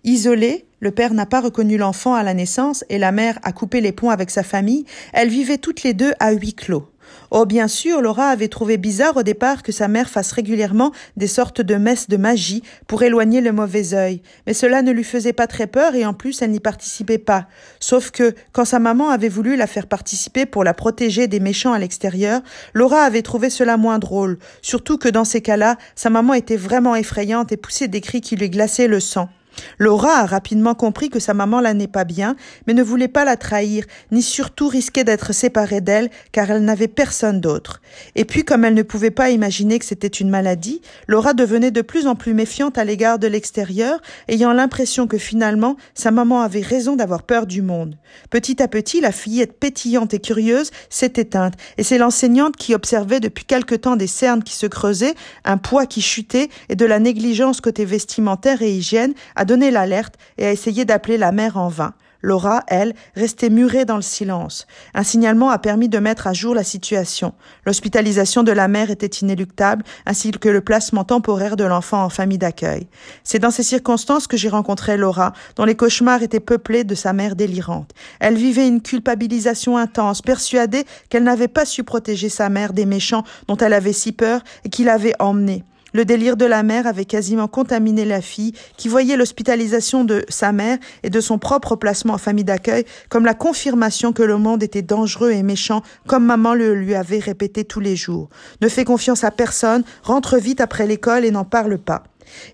Isolée, 0.03 0.65
le 0.79 0.91
père 0.91 1.13
n'a 1.13 1.25
pas 1.25 1.41
reconnu 1.41 1.77
l'enfant 1.77 2.13
à 2.13 2.23
la 2.23 2.33
naissance 2.33 2.83
et 2.89 2.97
la 2.97 3.11
mère 3.11 3.39
a 3.43 3.51
coupé 3.51 3.79
les 3.79 3.91
ponts 3.91 4.09
avec 4.09 4.29
sa 4.29 4.43
famille, 4.43 4.85
elles 5.13 5.29
vivaient 5.29 5.57
toutes 5.57 5.83
les 5.83 5.93
deux 5.93 6.13
à 6.19 6.31
huis 6.31 6.53
clos. 6.53 6.89
Oh, 7.31 7.45
bien 7.45 7.67
sûr, 7.67 8.01
Laura 8.01 8.27
avait 8.27 8.47
trouvé 8.47 8.77
bizarre 8.77 9.17
au 9.17 9.23
départ 9.23 9.63
que 9.63 9.71
sa 9.71 9.87
mère 9.87 10.09
fasse 10.09 10.31
régulièrement 10.31 10.91
des 11.17 11.27
sortes 11.27 11.61
de 11.61 11.75
messes 11.75 12.07
de 12.07 12.17
magie 12.17 12.63
pour 12.87 13.03
éloigner 13.03 13.41
le 13.41 13.51
mauvais 13.51 13.93
œil, 13.93 14.21
mais 14.45 14.53
cela 14.53 14.81
ne 14.81 14.91
lui 14.91 15.03
faisait 15.03 15.33
pas 15.33 15.47
très 15.47 15.67
peur 15.67 15.95
et 15.95 16.05
en 16.05 16.13
plus 16.13 16.41
elle 16.41 16.51
n'y 16.51 16.59
participait 16.59 17.17
pas. 17.17 17.47
Sauf 17.79 18.11
que, 18.11 18.33
quand 18.51 18.65
sa 18.65 18.79
maman 18.79 19.09
avait 19.09 19.29
voulu 19.29 19.55
la 19.55 19.67
faire 19.67 19.87
participer 19.87 20.45
pour 20.45 20.63
la 20.63 20.73
protéger 20.73 21.27
des 21.27 21.39
méchants 21.39 21.73
à 21.73 21.79
l'extérieur, 21.79 22.41
Laura 22.73 23.01
avait 23.01 23.21
trouvé 23.21 23.49
cela 23.49 23.77
moins 23.77 23.99
drôle, 23.99 24.37
surtout 24.61 24.97
que 24.97 25.09
dans 25.09 25.25
ces 25.25 25.41
cas-là, 25.41 25.77
sa 25.95 26.09
maman 26.09 26.33
était 26.33 26.57
vraiment 26.57 26.95
effrayante 26.95 27.51
et 27.51 27.57
poussait 27.57 27.87
des 27.87 28.01
cris 28.01 28.21
qui 28.21 28.35
lui 28.35 28.49
glaçaient 28.49 28.87
le 28.87 28.99
sang. 28.99 29.29
Laura 29.77 30.19
a 30.19 30.25
rapidement 30.25 30.75
compris 30.75 31.09
que 31.09 31.19
sa 31.19 31.33
maman 31.33 31.61
la 31.61 31.73
n'est 31.73 31.87
pas 31.87 32.03
bien, 32.03 32.35
mais 32.67 32.73
ne 32.73 32.83
voulait 32.83 33.07
pas 33.07 33.25
la 33.25 33.37
trahir, 33.37 33.85
ni 34.11 34.21
surtout 34.21 34.67
risquer 34.67 35.03
d'être 35.03 35.33
séparée 35.33 35.81
d'elle, 35.81 36.09
car 36.31 36.49
elle 36.51 36.63
n'avait 36.63 36.87
personne 36.87 37.41
d'autre. 37.41 37.81
Et 38.15 38.25
puis, 38.25 38.43
comme 38.43 38.65
elle 38.65 38.73
ne 38.73 38.83
pouvait 38.83 39.11
pas 39.11 39.29
imaginer 39.29 39.79
que 39.79 39.85
c'était 39.85 40.07
une 40.07 40.29
maladie, 40.29 40.81
Laura 41.07 41.33
devenait 41.33 41.71
de 41.71 41.81
plus 41.81 42.07
en 42.07 42.15
plus 42.15 42.33
méfiante 42.33 42.77
à 42.77 42.83
l'égard 42.83 43.19
de 43.19 43.27
l'extérieur, 43.27 44.01
ayant 44.27 44.53
l'impression 44.53 45.07
que 45.07 45.17
finalement, 45.17 45.77
sa 45.93 46.11
maman 46.11 46.41
avait 46.41 46.61
raison 46.61 46.95
d'avoir 46.95 47.23
peur 47.23 47.45
du 47.45 47.61
monde. 47.61 47.97
Petit 48.29 48.61
à 48.61 48.67
petit, 48.67 49.01
la 49.01 49.11
fillette 49.11 49.59
pétillante 49.59 50.13
et 50.13 50.19
curieuse 50.19 50.71
s'est 50.89 51.13
éteinte, 51.15 51.55
et 51.77 51.83
c'est 51.83 51.97
l'enseignante 51.97 52.57
qui 52.57 52.75
observait 52.75 53.19
depuis 53.19 53.45
quelque 53.45 53.75
temps 53.75 53.95
des 53.95 54.07
cernes 54.07 54.43
qui 54.43 54.53
se 54.53 54.65
creusaient, 54.65 55.15
un 55.45 55.57
poids 55.57 55.85
qui 55.85 56.01
chutait, 56.01 56.49
et 56.69 56.75
de 56.75 56.85
la 56.85 56.99
négligence 56.99 57.61
côté 57.61 57.85
vestimentaire 57.85 58.61
et 58.61 58.71
hygiène, 58.71 59.13
a 59.43 59.45
donné 59.45 59.71
l'alerte 59.71 60.15
et 60.37 60.45
a 60.45 60.53
essayé 60.53 60.85
d'appeler 60.85 61.17
la 61.17 61.33
mère 61.33 61.57
en 61.57 61.67
vain. 61.67 61.93
Laura, 62.21 62.63
elle, 62.67 62.93
restait 63.13 63.49
murée 63.49 63.83
dans 63.83 63.97
le 63.97 64.01
silence. 64.01 64.67
Un 64.93 65.03
signalement 65.03 65.49
a 65.49 65.59
permis 65.59 65.89
de 65.89 65.99
mettre 65.99 66.27
à 66.27 66.31
jour 66.31 66.55
la 66.55 66.63
situation. 66.63 67.33
L'hospitalisation 67.65 68.43
de 68.43 68.53
la 68.53 68.69
mère 68.69 68.89
était 68.89 69.05
inéluctable, 69.07 69.83
ainsi 70.05 70.31
que 70.31 70.47
le 70.47 70.61
placement 70.61 71.03
temporaire 71.03 71.57
de 71.57 71.65
l'enfant 71.65 72.05
en 72.05 72.07
famille 72.07 72.37
d'accueil. 72.37 72.87
C'est 73.25 73.39
dans 73.39 73.51
ces 73.51 73.63
circonstances 73.63 74.27
que 74.27 74.37
j'ai 74.37 74.47
rencontré 74.47 74.95
Laura, 74.95 75.33
dont 75.57 75.65
les 75.65 75.75
cauchemars 75.75 76.23
étaient 76.23 76.39
peuplés 76.39 76.85
de 76.85 76.95
sa 76.95 77.11
mère 77.11 77.35
délirante. 77.35 77.91
Elle 78.21 78.35
vivait 78.35 78.69
une 78.69 78.81
culpabilisation 78.81 79.75
intense, 79.75 80.21
persuadée 80.21 80.85
qu'elle 81.09 81.23
n'avait 81.23 81.49
pas 81.49 81.65
su 81.65 81.83
protéger 81.83 82.29
sa 82.29 82.47
mère 82.47 82.71
des 82.71 82.85
méchants 82.85 83.25
dont 83.49 83.57
elle 83.57 83.73
avait 83.73 83.91
si 83.91 84.13
peur 84.13 84.41
et 84.63 84.69
qui 84.69 84.85
l'avaient 84.85 85.15
emmenée. 85.19 85.65
Le 85.93 86.05
délire 86.05 86.37
de 86.37 86.45
la 86.45 86.63
mère 86.63 86.87
avait 86.87 87.05
quasiment 87.05 87.47
contaminé 87.47 88.03
la 88.03 88.21
fille, 88.21 88.53
qui 88.77 88.87
voyait 88.87 89.15
l'hospitalisation 89.15 90.03
de 90.03 90.25
sa 90.27 90.51
mère 90.51 90.77
et 91.03 91.09
de 91.09 91.21
son 91.21 91.37
propre 91.37 91.75
placement 91.75 92.15
en 92.15 92.17
famille 92.17 92.43
d'accueil 92.43 92.85
comme 93.09 93.25
la 93.25 93.33
confirmation 93.33 94.11
que 94.11 94.23
le 94.23 94.37
monde 94.37 94.63
était 94.63 94.81
dangereux 94.81 95.31
et 95.31 95.43
méchant, 95.43 95.83
comme 96.07 96.25
maman 96.25 96.53
le 96.55 96.73
lui 96.73 96.95
avait 96.95 97.19
répété 97.19 97.63
tous 97.63 97.79
les 97.79 97.95
jours. 97.95 98.29
Ne 98.61 98.69
fais 98.69 98.85
confiance 98.85 99.23
à 99.23 99.31
personne, 99.31 99.83
rentre 100.01 100.37
vite 100.37 100.61
après 100.61 100.87
l'école 100.87 101.25
et 101.25 101.31
n'en 101.31 101.45
parle 101.45 101.77
pas. 101.77 102.03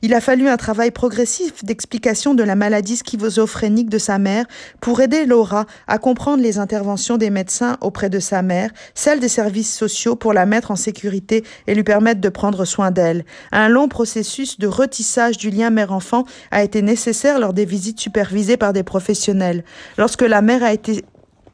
Il 0.01 0.13
a 0.13 0.21
fallu 0.21 0.47
un 0.47 0.57
travail 0.57 0.91
progressif 0.91 1.63
d'explication 1.63 2.33
de 2.33 2.43
la 2.43 2.55
maladie 2.55 2.97
schizophrénique 2.97 3.89
de 3.89 3.97
sa 3.97 4.17
mère 4.17 4.45
pour 4.81 5.01
aider 5.01 5.25
Laura 5.25 5.65
à 5.87 5.97
comprendre 5.97 6.43
les 6.43 6.57
interventions 6.57 7.17
des 7.17 7.29
médecins 7.29 7.77
auprès 7.81 8.09
de 8.09 8.19
sa 8.19 8.41
mère, 8.41 8.71
celles 8.93 9.19
des 9.19 9.27
services 9.27 9.73
sociaux 9.73 10.15
pour 10.15 10.33
la 10.33 10.45
mettre 10.45 10.71
en 10.71 10.75
sécurité 10.75 11.43
et 11.67 11.75
lui 11.75 11.83
permettre 11.83 12.21
de 12.21 12.29
prendre 12.29 12.65
soin 12.65 12.91
d'elle. 12.91 13.25
Un 13.51 13.69
long 13.69 13.87
processus 13.87 14.59
de 14.59 14.67
retissage 14.67 15.37
du 15.37 15.49
lien 15.49 15.69
mère-enfant 15.69 16.25
a 16.51 16.63
été 16.63 16.81
nécessaire 16.81 17.39
lors 17.39 17.53
des 17.53 17.65
visites 17.65 17.99
supervisées 17.99 18.57
par 18.57 18.73
des 18.73 18.83
professionnels. 18.83 19.63
Lorsque 19.97 20.21
la 20.21 20.41
mère 20.41 20.63
a 20.63 20.73
été 20.73 21.03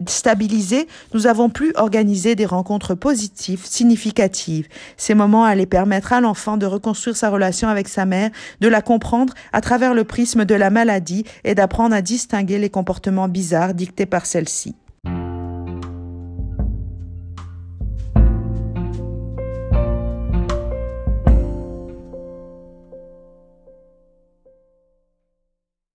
stabilisés, 0.07 0.87
nous 1.13 1.27
avons 1.27 1.49
pu 1.49 1.73
organiser 1.75 2.35
des 2.35 2.45
rencontres 2.45 2.95
positives, 2.95 3.65
significatives. 3.65 4.67
Ces 4.97 5.15
moments 5.15 5.45
allaient 5.45 5.65
permettre 5.65 6.13
à 6.13 6.21
l'enfant 6.21 6.57
de 6.57 6.65
reconstruire 6.65 7.17
sa 7.17 7.29
relation 7.29 7.67
avec 7.67 7.87
sa 7.87 8.05
mère, 8.05 8.29
de 8.61 8.67
la 8.67 8.81
comprendre 8.81 9.33
à 9.53 9.61
travers 9.61 9.93
le 9.93 10.03
prisme 10.03 10.45
de 10.45 10.55
la 10.55 10.69
maladie 10.69 11.25
et 11.43 11.55
d'apprendre 11.55 11.95
à 11.95 12.01
distinguer 12.01 12.59
les 12.59 12.69
comportements 12.69 13.27
bizarres 13.27 13.73
dictés 13.73 14.05
par 14.05 14.25
celle-ci. 14.25 14.75